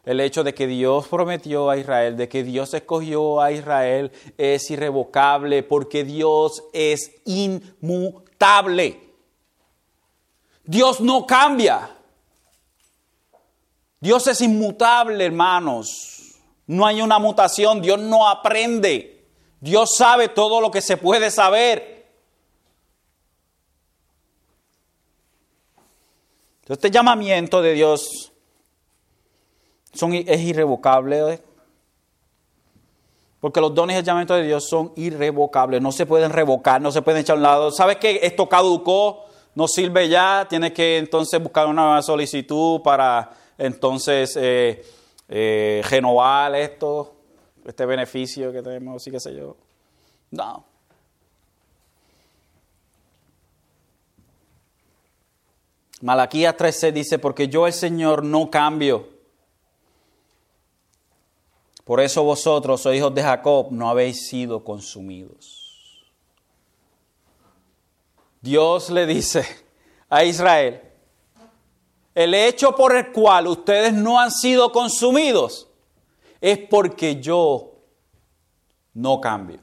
El 0.04 0.20
hecho 0.20 0.44
de 0.44 0.52
que 0.52 0.66
Dios 0.66 1.08
prometió 1.08 1.70
a 1.70 1.78
Israel, 1.78 2.18
de 2.18 2.28
que 2.28 2.44
Dios 2.44 2.74
escogió 2.74 3.40
a 3.40 3.52
Israel, 3.52 4.12
es 4.36 4.70
irrevocable 4.70 5.62
porque 5.62 6.04
Dios 6.04 6.62
es 6.74 7.10
inmutable. 7.24 8.29
Dios 10.64 11.00
no 11.00 11.26
cambia. 11.26 11.96
Dios 14.00 14.26
es 14.28 14.40
inmutable, 14.40 15.26
hermanos. 15.26 16.36
No 16.66 16.86
hay 16.86 17.02
una 17.02 17.18
mutación, 17.18 17.82
Dios 17.82 18.00
no 18.00 18.26
aprende. 18.28 19.26
Dios 19.60 19.94
sabe 19.96 20.28
todo 20.28 20.60
lo 20.60 20.70
que 20.70 20.80
se 20.80 20.96
puede 20.96 21.30
saber. 21.30 22.08
Este 26.66 26.90
llamamiento 26.90 27.60
de 27.60 27.72
Dios 27.74 28.32
son, 29.92 30.14
es 30.14 30.40
irrevocable. 30.40 31.42
Porque 33.40 33.60
los 33.60 33.74
dones 33.74 33.96
del 33.96 34.04
llamamiento 34.04 34.34
de 34.34 34.42
Dios 34.42 34.68
son 34.68 34.92
irrevocables, 34.96 35.80
no 35.80 35.92
se 35.92 36.04
pueden 36.04 36.30
revocar, 36.30 36.80
no 36.80 36.92
se 36.92 37.00
pueden 37.00 37.22
echar 37.22 37.34
a 37.34 37.36
un 37.38 37.42
lado. 37.42 37.70
¿Sabes 37.70 37.96
que 37.96 38.20
esto 38.22 38.48
caducó? 38.48 39.24
No 39.54 39.66
sirve 39.66 40.08
ya, 40.08 40.46
tienes 40.48 40.72
que 40.72 40.98
entonces 40.98 41.42
buscar 41.42 41.66
una 41.66 42.02
solicitud 42.02 42.82
para 42.82 43.30
entonces 43.56 44.36
eh, 44.36 44.84
eh, 45.28 45.82
renovar 45.88 46.54
esto, 46.54 47.14
este 47.64 47.86
beneficio 47.86 48.52
que 48.52 48.62
tenemos, 48.62 49.02
sí 49.02 49.10
qué 49.10 49.18
sé 49.18 49.34
yo. 49.34 49.56
No. 50.30 50.64
Malaquías 56.02 56.56
13 56.56 56.92
dice, 56.92 57.18
porque 57.18 57.48
yo 57.48 57.66
el 57.66 57.72
Señor 57.72 58.24
no 58.24 58.50
cambio. 58.50 59.19
Por 61.90 62.00
eso 62.00 62.22
vosotros, 62.22 62.86
oh 62.86 62.94
hijos 62.94 63.12
de 63.12 63.20
Jacob, 63.20 63.72
no 63.72 63.90
habéis 63.90 64.28
sido 64.28 64.62
consumidos. 64.62 66.08
Dios 68.40 68.90
le 68.90 69.06
dice 69.06 69.44
a 70.08 70.22
Israel, 70.22 70.82
el 72.14 72.32
hecho 72.34 72.76
por 72.76 72.94
el 72.94 73.10
cual 73.10 73.48
ustedes 73.48 73.92
no 73.92 74.20
han 74.20 74.30
sido 74.30 74.70
consumidos 74.70 75.66
es 76.40 76.58
porque 76.58 77.20
yo 77.20 77.72
no 78.94 79.20
cambio, 79.20 79.58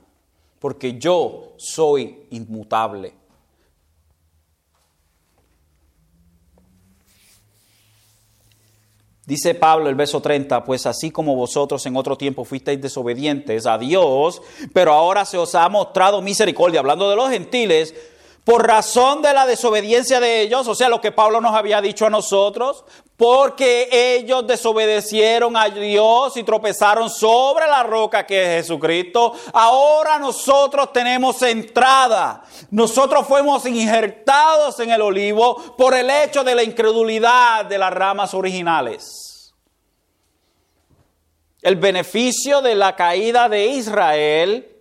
porque 0.60 1.00
yo 1.00 1.54
soy 1.56 2.28
inmutable. 2.32 3.14
Dice 9.28 9.56
Pablo 9.56 9.90
el 9.90 9.96
verso 9.96 10.22
30, 10.22 10.64
pues 10.64 10.86
así 10.86 11.12
como 11.12 11.36
vosotros 11.36 11.86
en 11.86 11.98
otro 11.98 12.18
tiempo 12.18 12.46
fuisteis 12.46 12.82
desobedientes 12.82 13.66
a 13.66 13.78
Dios, 13.78 14.42
pero 14.72 14.94
ahora 14.94 15.26
se 15.26 15.38
os 15.38 15.54
ha 15.54 15.68
mostrado 15.68 16.22
misericordia, 16.22 16.80
hablando 16.80 17.10
de 17.10 17.18
los 17.18 17.30
gentiles, 17.30 17.94
por 18.48 18.66
razón 18.66 19.22
de 19.22 19.34
la 19.34 19.46
desobediencia 19.46 20.22
de 20.22 20.40
ellos, 20.40 20.70
o 20.70 20.74
sea, 20.74 20.88
lo 20.88 21.02
que 21.02 21.12
Pablo 21.12 21.42
nos 21.42 21.54
había 21.54 21.82
dicho 21.82 22.06
a 22.06 22.10
nosotros, 22.10 22.86
porque 23.18 23.90
ellos 23.92 24.48
desobedecieron 24.48 25.58
a 25.58 25.68
Dios 25.68 26.38
y 26.38 26.44
tropezaron 26.44 27.10
sobre 27.10 27.68
la 27.68 27.84
roca 27.84 28.26
que 28.26 28.42
es 28.42 28.64
Jesucristo, 28.64 29.34
ahora 29.52 30.18
nosotros 30.18 30.94
tenemos 30.94 31.42
entrada. 31.42 32.42
Nosotros 32.72 33.28
fuimos 33.28 33.66
injertados 33.66 34.80
en 34.80 34.92
el 34.92 35.02
olivo 35.02 35.76
por 35.76 35.94
el 35.94 36.10
hecho 36.10 36.46
de 36.46 36.56
la 36.56 36.64
incredulidad 36.64 37.66
de 37.66 37.78
las 37.78 37.92
ramas 37.92 38.34
originales. 38.34 39.54
El 41.62 41.76
beneficio 41.76 42.62
de 42.62 42.76
la 42.76 42.96
caída 42.96 43.50
de 43.50 43.66
Israel 43.66 44.74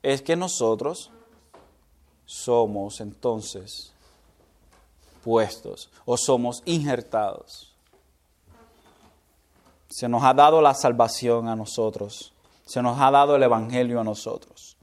es 0.00 0.22
que 0.22 0.36
nosotros 0.36 1.10
somos 2.28 3.00
entonces 3.00 3.90
puestos 5.24 5.88
o 6.04 6.18
somos 6.18 6.62
injertados. 6.66 7.72
Se 9.88 10.10
nos 10.10 10.22
ha 10.22 10.34
dado 10.34 10.60
la 10.60 10.74
salvación 10.74 11.48
a 11.48 11.56
nosotros. 11.56 12.34
Se 12.66 12.82
nos 12.82 13.00
ha 13.00 13.10
dado 13.10 13.34
el 13.34 13.42
Evangelio 13.42 13.98
a 13.98 14.04
nosotros. 14.04 14.76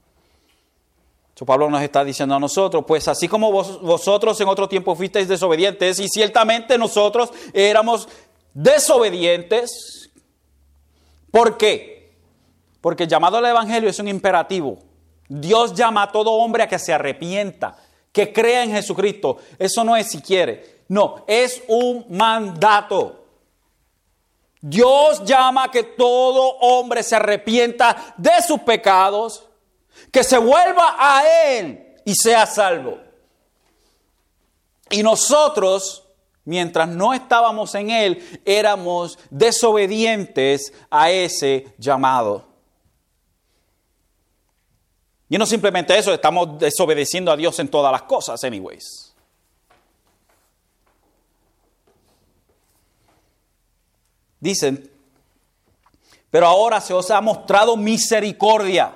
Pablo 1.46 1.70
nos 1.70 1.82
está 1.82 2.02
diciendo 2.02 2.34
a 2.34 2.40
nosotros, 2.40 2.84
pues 2.84 3.06
así 3.06 3.28
como 3.28 3.52
vosotros 3.52 4.40
en 4.40 4.48
otro 4.48 4.68
tiempo 4.68 4.96
fuisteis 4.96 5.28
desobedientes, 5.28 6.00
y 6.00 6.08
ciertamente 6.08 6.78
nosotros 6.78 7.30
éramos 7.52 8.08
desobedientes, 8.54 10.10
¿por 11.30 11.58
qué? 11.58 12.16
Porque 12.80 13.04
el 13.04 13.08
llamado 13.08 13.36
al 13.36 13.44
Evangelio 13.44 13.88
es 13.90 13.98
un 14.00 14.08
imperativo. 14.08 14.78
Dios 15.28 15.74
llama 15.74 16.04
a 16.04 16.12
todo 16.12 16.32
hombre 16.32 16.62
a 16.62 16.68
que 16.68 16.78
se 16.78 16.92
arrepienta, 16.92 17.76
que 18.12 18.32
crea 18.32 18.62
en 18.62 18.72
Jesucristo. 18.72 19.38
Eso 19.58 19.84
no 19.84 19.96
es 19.96 20.10
si 20.10 20.20
quiere, 20.20 20.82
no, 20.88 21.24
es 21.26 21.62
un 21.68 22.06
mandato. 22.10 23.24
Dios 24.60 25.24
llama 25.24 25.64
a 25.64 25.70
que 25.70 25.82
todo 25.82 26.56
hombre 26.58 27.02
se 27.02 27.16
arrepienta 27.16 28.14
de 28.16 28.42
sus 28.46 28.60
pecados, 28.60 29.44
que 30.10 30.24
se 30.24 30.38
vuelva 30.38 30.96
a 30.98 31.24
Él 31.50 31.94
y 32.04 32.14
sea 32.14 32.46
salvo. 32.46 32.98
Y 34.90 35.02
nosotros, 35.02 36.04
mientras 36.44 36.88
no 36.88 37.12
estábamos 37.12 37.74
en 37.74 37.90
Él, 37.90 38.40
éramos 38.44 39.18
desobedientes 39.30 40.72
a 40.90 41.10
ese 41.10 41.74
llamado. 41.78 42.44
Y 45.28 45.38
no 45.38 45.46
simplemente 45.46 45.96
eso, 45.96 46.12
estamos 46.12 46.58
desobedeciendo 46.58 47.32
a 47.32 47.36
Dios 47.36 47.58
en 47.58 47.68
todas 47.68 47.90
las 47.90 48.02
cosas, 48.02 48.42
anyways. 48.44 49.14
Dicen, 54.38 54.90
pero 56.30 56.46
ahora 56.46 56.80
se 56.80 56.94
os 56.94 57.10
ha 57.10 57.20
mostrado 57.20 57.76
misericordia 57.76 58.94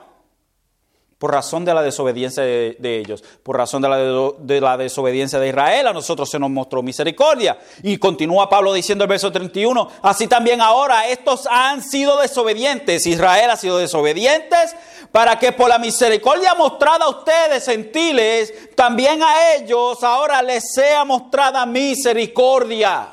por 1.21 1.33
razón 1.33 1.67
de 1.67 1.75
la 1.75 1.83
desobediencia 1.83 2.43
de, 2.43 2.77
ellos, 2.83 3.23
por 3.43 3.55
razón 3.55 3.83
de 3.83 3.89
la, 3.91 3.99
de 4.39 4.59
la, 4.59 4.79
desobediencia 4.79 5.39
de 5.39 5.49
Israel, 5.49 5.89
a 5.89 5.93
nosotros 5.93 6.31
se 6.31 6.39
nos 6.39 6.49
mostró 6.49 6.83
misericordia. 6.83 7.59
Y 7.83 7.99
continúa 7.99 8.49
Pablo 8.49 8.73
diciendo 8.73 9.05
el 9.05 9.11
verso 9.11 9.31
31, 9.31 9.87
así 10.01 10.29
también 10.29 10.63
ahora 10.63 11.09
estos 11.09 11.47
han 11.47 11.83
sido 11.83 12.19
desobedientes, 12.19 13.07
Israel 13.07 13.51
ha 13.51 13.59
sido 13.59 13.77
desobedientes, 13.77 14.75
para 15.13 15.39
que 15.39 15.53
por 15.53 15.69
la 15.69 15.79
misericordia 15.79 16.55
mostrada 16.55 17.05
a 17.05 17.11
ustedes, 17.11 17.65
gentiles, 17.65 18.75
también 18.77 19.23
a 19.23 19.55
ellos 19.55 20.03
ahora 20.05 20.41
les 20.43 20.73
sea 20.73 21.05
mostrada 21.05 21.67
misericordia. 21.67 23.09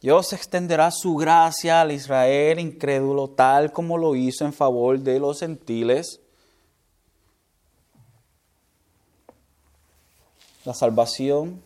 Dios 0.00 0.32
extenderá 0.32 0.90
su 0.90 1.14
gracia 1.16 1.80
al 1.80 1.92
Israel 1.92 2.58
incrédulo 2.58 3.30
tal 3.30 3.72
como 3.72 3.98
lo 3.98 4.16
hizo 4.16 4.44
en 4.44 4.52
favor 4.52 4.98
de 4.98 5.20
los 5.20 5.40
gentiles. 5.40 6.20
La 10.64 10.74
salvación, 10.74 11.62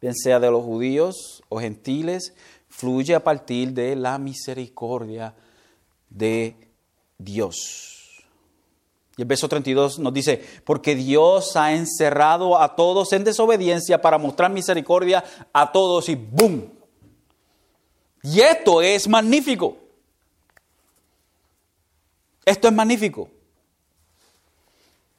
bien 0.00 0.14
sea 0.14 0.40
de 0.40 0.50
los 0.50 0.62
judíos 0.62 1.42
o 1.48 1.58
gentiles, 1.58 2.34
fluye 2.68 3.14
a 3.14 3.24
partir 3.24 3.72
de 3.72 3.96
la 3.96 4.18
misericordia 4.18 5.34
de 6.10 6.56
Dios. 7.16 8.24
Y 9.16 9.22
el 9.22 9.28
verso 9.28 9.48
32 9.48 9.98
nos 9.98 10.12
dice, 10.12 10.44
porque 10.64 10.94
Dios 10.94 11.56
ha 11.56 11.72
encerrado 11.72 12.60
a 12.60 12.76
todos 12.76 13.12
en 13.12 13.24
desobediencia 13.24 14.00
para 14.00 14.18
mostrar 14.18 14.50
misericordia 14.50 15.24
a 15.52 15.72
todos 15.72 16.08
y 16.08 16.14
¡boom! 16.14 16.70
Y 18.22 18.40
esto 18.40 18.82
es 18.82 19.08
magnífico. 19.08 19.76
Esto 22.44 22.68
es 22.68 22.74
magnífico. 22.74 23.28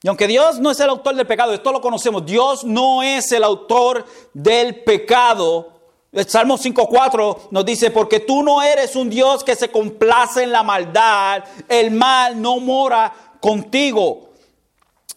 Y 0.04 0.08
aunque 0.08 0.28
Dios 0.28 0.60
no 0.60 0.72
es 0.72 0.80
el 0.80 0.90
autor 0.90 1.16
del 1.16 1.28
pecado, 1.28 1.54
esto 1.54 1.72
lo 1.72 1.80
conocemos, 1.80 2.26
Dios 2.26 2.64
no 2.64 3.04
es 3.04 3.32
el 3.32 3.44
autor 3.44 4.06
del 4.34 4.84
pecado. 4.84 5.81
El 6.12 6.28
Salmo 6.28 6.58
5.4 6.58 7.38
nos 7.52 7.66
dice, 7.66 7.90
porque 7.90 8.20
tú 8.20 8.44
no 8.44 8.62
eres 8.62 8.98
un 8.98 9.10
Dios 9.10 9.46
que 9.46 9.56
se 9.56 9.72
complace 9.72 10.44
en 10.44 10.52
la 10.52 10.62
maldad, 10.62 11.46
el 11.70 11.92
mal 11.92 12.42
no 12.42 12.60
mora 12.60 13.14
contigo. 13.40 14.28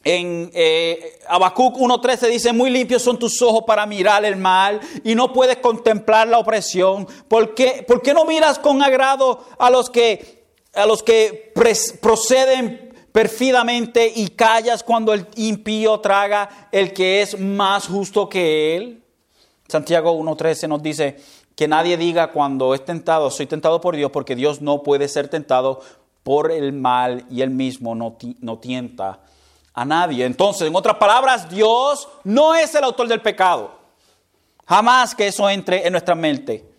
en 0.05 0.53
eh, 0.55 1.19
Habacuc 1.27 1.77
1.13 1.79 2.29
dice, 2.29 2.53
muy 2.53 2.71
limpios 2.71 3.03
son 3.03 3.19
tus 3.19 3.43
ojos 3.43 3.65
para 3.67 3.87
mirar 3.87 4.25
el 4.25 4.37
mal 4.37 4.79
y 5.03 5.17
no 5.17 5.33
puedes 5.33 5.57
contemplar 5.57 6.29
la 6.29 6.39
opresión. 6.39 7.09
¿Por 7.27 7.57
qué, 7.57 7.85
¿Por 7.89 8.01
qué 8.01 8.15
no 8.15 8.25
miras 8.25 8.61
con 8.61 8.81
agrado 8.81 9.45
a 9.59 9.71
los 9.71 9.91
que, 9.91 10.45
a 10.75 10.87
los 10.87 11.03
que 11.03 11.53
proceden 12.01 12.95
perfidamente 13.11 14.13
y 14.15 14.29
callas 14.29 14.85
cuando 14.85 15.13
el 15.13 15.27
impío 15.35 15.99
traga 15.99 16.69
el 16.71 16.93
que 16.93 17.23
es 17.23 17.37
más 17.37 17.89
justo 17.89 18.29
que 18.29 18.77
él? 18.77 19.04
Santiago 19.75 20.17
1.13 20.17 20.69
nos 20.69 20.85
dice 20.85 21.17
que 21.57 21.67
nadie 21.67 21.97
diga 21.97 22.31
cuando 22.31 22.75
es 22.75 22.85
tentado, 22.85 23.29
soy 23.29 23.47
tentado 23.47 23.81
por 23.81 23.97
Dios, 23.97 24.13
porque 24.13 24.37
Dios 24.37 24.63
no 24.63 24.85
puede 24.85 25.09
ser 25.09 25.27
tentado 25.27 25.81
por 26.23 26.53
el 26.53 26.73
mal 26.73 27.27
y 27.29 27.43
él 27.43 27.51
mismo 27.51 27.97
no, 27.97 28.17
no 28.39 28.59
tienta 28.61 29.19
a 29.73 29.85
nadie. 29.85 30.27
Entonces, 30.27 30.69
en 30.69 30.77
otras 30.77 30.97
palabras, 30.99 31.51
Dios 31.51 32.09
no 32.23 32.55
es 32.55 32.73
el 32.77 32.85
autor 32.85 33.09
del 33.09 33.21
pecado. 33.21 33.73
Jamás 34.65 35.13
que 35.13 35.27
eso 35.27 35.51
entre 35.51 35.85
en 35.85 35.91
nuestra 35.91 36.15
mente. 36.15 36.73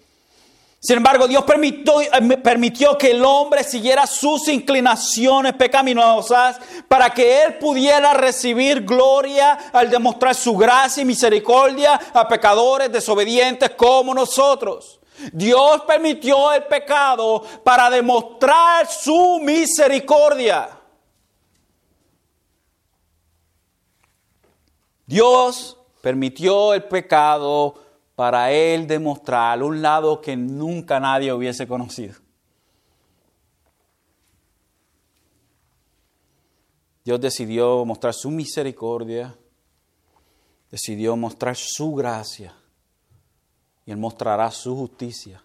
Sin 0.85 0.97
embargo, 0.97 1.27
Dios 1.27 1.43
permitió, 1.45 1.99
eh, 1.99 2.37
permitió, 2.43 2.95
que 2.95 3.09
el 3.09 3.25
hombre 3.25 3.63
siguiera 3.63 4.05
sus 4.05 4.47
inclinaciones 4.49 5.53
pecaminosas 5.53 6.59
para 6.87 7.09
que 7.09 7.41
él 7.41 7.55
pudiera 7.55 8.13
recibir 8.13 8.85
gloria 8.85 9.53
al 9.73 9.89
demostrar 9.89 10.35
su 10.35 10.55
gracia 10.55 11.01
y 11.01 11.05
misericordia 11.05 11.99
a 12.13 12.27
pecadores 12.27 12.91
desobedientes 12.91 13.71
como 13.71 14.13
nosotros. 14.13 14.99
Dios 15.33 15.81
permitió 15.87 16.53
el 16.53 16.65
pecado 16.65 17.41
para 17.63 17.89
demostrar 17.89 18.85
su 18.85 19.39
misericordia. 19.41 20.69
Dios 25.07 25.79
permitió 25.99 26.75
el 26.75 26.83
pecado 26.83 27.84
para 28.15 28.51
él 28.51 28.87
demostrar 28.87 29.61
un 29.61 29.81
lado 29.81 30.21
que 30.21 30.35
nunca 30.35 30.99
nadie 30.99 31.33
hubiese 31.33 31.67
conocido. 31.67 32.15
Dios 37.03 37.21
decidió 37.21 37.85
mostrar 37.85 38.15
su 38.15 38.31
misericordia, 38.31 39.37
decidió 40.71 41.15
mostrar 41.15 41.55
su 41.55 41.93
gracia 41.93 42.55
y 43.85 43.91
Él 43.91 43.97
mostrará 43.97 44.49
su 44.49 44.75
justicia. 44.75 45.43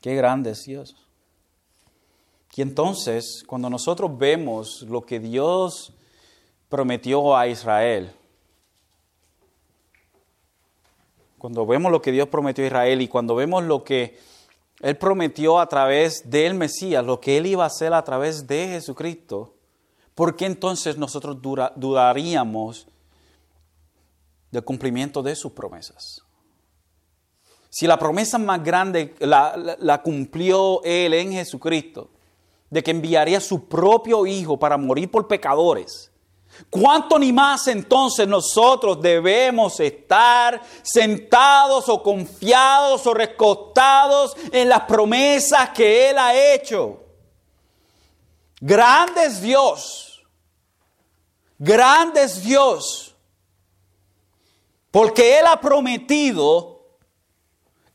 Qué 0.00 0.16
grande 0.16 0.50
es 0.50 0.64
Dios. 0.64 0.96
Y 2.56 2.62
entonces, 2.62 3.44
cuando 3.46 3.70
nosotros 3.70 4.16
vemos 4.18 4.82
lo 4.82 5.02
que 5.02 5.20
Dios 5.20 5.92
prometió 6.68 7.36
a 7.36 7.46
Israel, 7.46 8.12
cuando 11.44 11.66
vemos 11.66 11.92
lo 11.92 12.00
que 12.00 12.10
Dios 12.10 12.28
prometió 12.28 12.64
a 12.64 12.68
Israel 12.68 13.02
y 13.02 13.08
cuando 13.08 13.34
vemos 13.34 13.64
lo 13.64 13.84
que 13.84 14.18
Él 14.80 14.96
prometió 14.96 15.60
a 15.60 15.68
través 15.68 16.30
del 16.30 16.54
Mesías, 16.54 17.04
lo 17.04 17.20
que 17.20 17.36
Él 17.36 17.44
iba 17.44 17.64
a 17.64 17.66
hacer 17.66 17.92
a 17.92 18.02
través 18.02 18.46
de 18.46 18.68
Jesucristo, 18.68 19.52
¿por 20.14 20.36
qué 20.36 20.46
entonces 20.46 20.96
nosotros 20.96 21.36
dudaríamos 21.76 22.86
del 24.52 24.64
cumplimiento 24.64 25.22
de 25.22 25.36
sus 25.36 25.52
promesas? 25.52 26.22
Si 27.68 27.86
la 27.86 27.98
promesa 27.98 28.38
más 28.38 28.64
grande 28.64 29.14
la, 29.18 29.76
la 29.80 30.00
cumplió 30.00 30.82
Él 30.82 31.12
en 31.12 31.32
Jesucristo, 31.32 32.08
de 32.70 32.82
que 32.82 32.90
enviaría 32.90 33.36
a 33.36 33.42
su 33.42 33.68
propio 33.68 34.24
Hijo 34.24 34.58
para 34.58 34.78
morir 34.78 35.10
por 35.10 35.28
pecadores, 35.28 36.10
¿cuánto 36.70 37.18
ni 37.18 37.32
más 37.32 37.66
entonces 37.68 38.26
nosotros 38.26 39.00
debemos 39.00 39.80
estar 39.80 40.60
sentados 40.82 41.88
o 41.88 42.02
confiados 42.02 43.06
o 43.06 43.14
recostados 43.14 44.36
en 44.52 44.68
las 44.68 44.82
promesas 44.82 45.70
que 45.70 46.10
Él 46.10 46.18
ha 46.18 46.34
hecho? 46.34 47.00
Grande 48.60 49.26
es 49.26 49.40
Dios, 49.40 50.22
grande 51.58 52.22
es 52.22 52.42
Dios, 52.42 53.14
porque 54.90 55.38
Él 55.38 55.46
ha 55.46 55.60
prometido, 55.60 56.86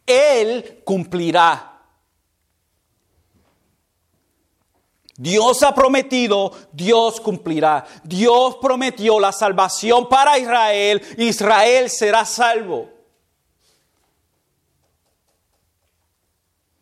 Él 0.05 0.81
cumplirá. 0.83 1.68
Dios 5.19 5.63
ha 5.63 5.75
prometido, 5.75 6.53
Dios 6.71 7.19
cumplirá. 7.19 7.85
Dios 8.05 8.55
prometió 8.61 9.19
la 9.19 9.33
salvación 9.33 10.07
para 10.07 10.39
Israel, 10.39 11.01
Israel 11.17 11.89
será 11.89 12.23
salvo. 12.23 12.89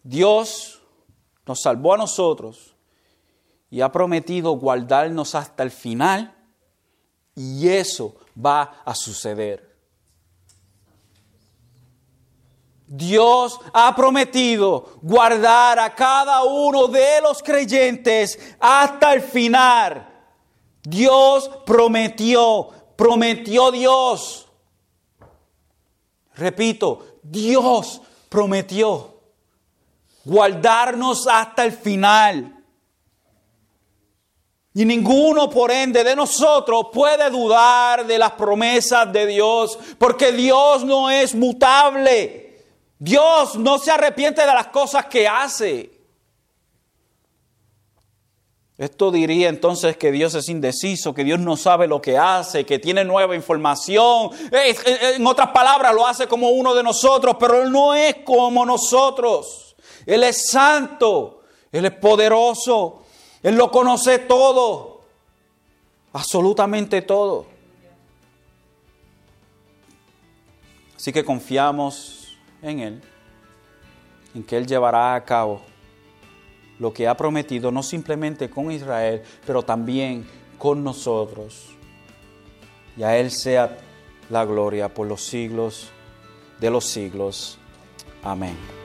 Dios 0.04 0.80
nos 1.48 1.62
salvó 1.62 1.96
a 1.96 1.98
nosotros 1.98 2.76
y 3.72 3.82
ha 3.82 3.92
prometido 3.92 4.52
guardarnos 4.52 5.34
hasta 5.34 5.64
el 5.64 5.72
final 5.72 6.36
y 7.34 7.68
eso 7.70 8.18
va 8.38 8.84
a 8.86 8.94
suceder. 8.94 9.66
Dios 12.88 13.60
ha 13.74 13.94
prometido 13.94 14.98
guardar 15.02 15.78
a 15.78 15.94
cada 15.94 16.44
uno 16.46 16.88
de 16.88 17.20
los 17.22 17.44
creyentes 17.44 18.40
hasta 18.60 19.14
el 19.14 19.22
final. 19.22 20.08
Dios 20.84 21.52
prometió, 21.66 22.70
prometió 22.96 23.72
Dios. 23.72 24.48
Repito, 26.36 27.20
Dios 27.22 28.02
prometió 28.30 29.18
guardarnos 30.24 31.28
hasta 31.28 31.66
el 31.66 31.74
final. 31.74 32.54
Y 34.74 34.86
ninguno, 34.86 35.50
por 35.50 35.72
ende, 35.72 36.06
de 36.06 36.16
nosotros 36.16 36.88
puede 36.94 37.30
dudar 37.32 38.06
de 38.06 38.18
las 38.18 38.32
promesas 38.34 39.12
de 39.12 39.26
Dios, 39.26 39.78
porque 39.98 40.32
Dios 40.32 40.86
no 40.86 41.10
es 41.10 41.36
mutable. 41.36 42.47
Dios 43.00 43.56
no 43.56 43.78
se 43.78 43.91
arrepiente 43.91 44.41
de 44.41 44.48
las 44.48 44.68
cosas 44.68 45.06
que 45.06 45.28
hace. 45.28 45.98
Esto 48.78 49.10
diría 49.10 49.50
entonces 49.50 49.98
que 49.98 50.12
Dios 50.12 50.36
es 50.36 50.50
indeciso, 50.50 51.14
que 51.14 51.24
Dios 51.24 51.39
no 51.39 51.58
sabe 51.58 51.88
lo 51.88 52.00
que 52.00 52.18
hace, 52.18 52.64
que 52.64 52.78
tiene 52.78 53.04
nueva 53.04 53.36
información. 53.36 54.30
En 54.52 55.26
otras 55.26 55.50
palabras, 55.50 55.95
lo 55.95 56.06
hace 56.06 56.28
como 56.28 56.50
uno 56.50 56.76
de 56.76 56.84
nosotros, 56.84 57.38
pero 57.39 57.64
Él 57.64 57.72
no 57.72 57.95
es 57.95 58.18
como 58.24 58.66
nosotros. 58.66 59.76
Él 60.06 60.24
es 60.24 60.50
santo, 60.50 61.41
Él 61.72 61.86
es 61.86 61.93
poderoso, 61.93 63.04
Él 63.41 63.56
lo 63.56 63.72
conoce 63.72 64.20
todo, 64.20 65.02
absolutamente 66.14 67.02
todo. 67.02 67.48
Así 70.95 71.12
que 71.12 71.26
confiamos 71.26 72.16
en 72.62 72.80
Él, 72.80 73.01
en 74.36 74.43
que 74.43 74.58
Él 74.58 74.68
llevará 74.68 75.16
a 75.16 75.24
cabo 75.24 75.62
lo 76.80 76.93
que 76.93 77.08
ha 77.08 77.18
prometido, 77.18 77.72
no 77.72 77.82
simplemente 77.82 78.49
con 78.49 78.72
Israel, 78.72 79.24
pero 79.45 79.64
también 79.64 80.28
con 80.58 80.84
nosotros. 80.84 81.70
Y 82.95 83.03
a 83.03 83.18
Él 83.18 83.32
sea 83.32 83.78
la 84.30 84.45
gloria 84.45 84.93
por 84.93 85.08
los 85.08 85.24
siglos 85.24 85.89
de 86.60 86.70
los 86.70 86.86
siglos. 86.86 87.58
Amén. 88.24 88.76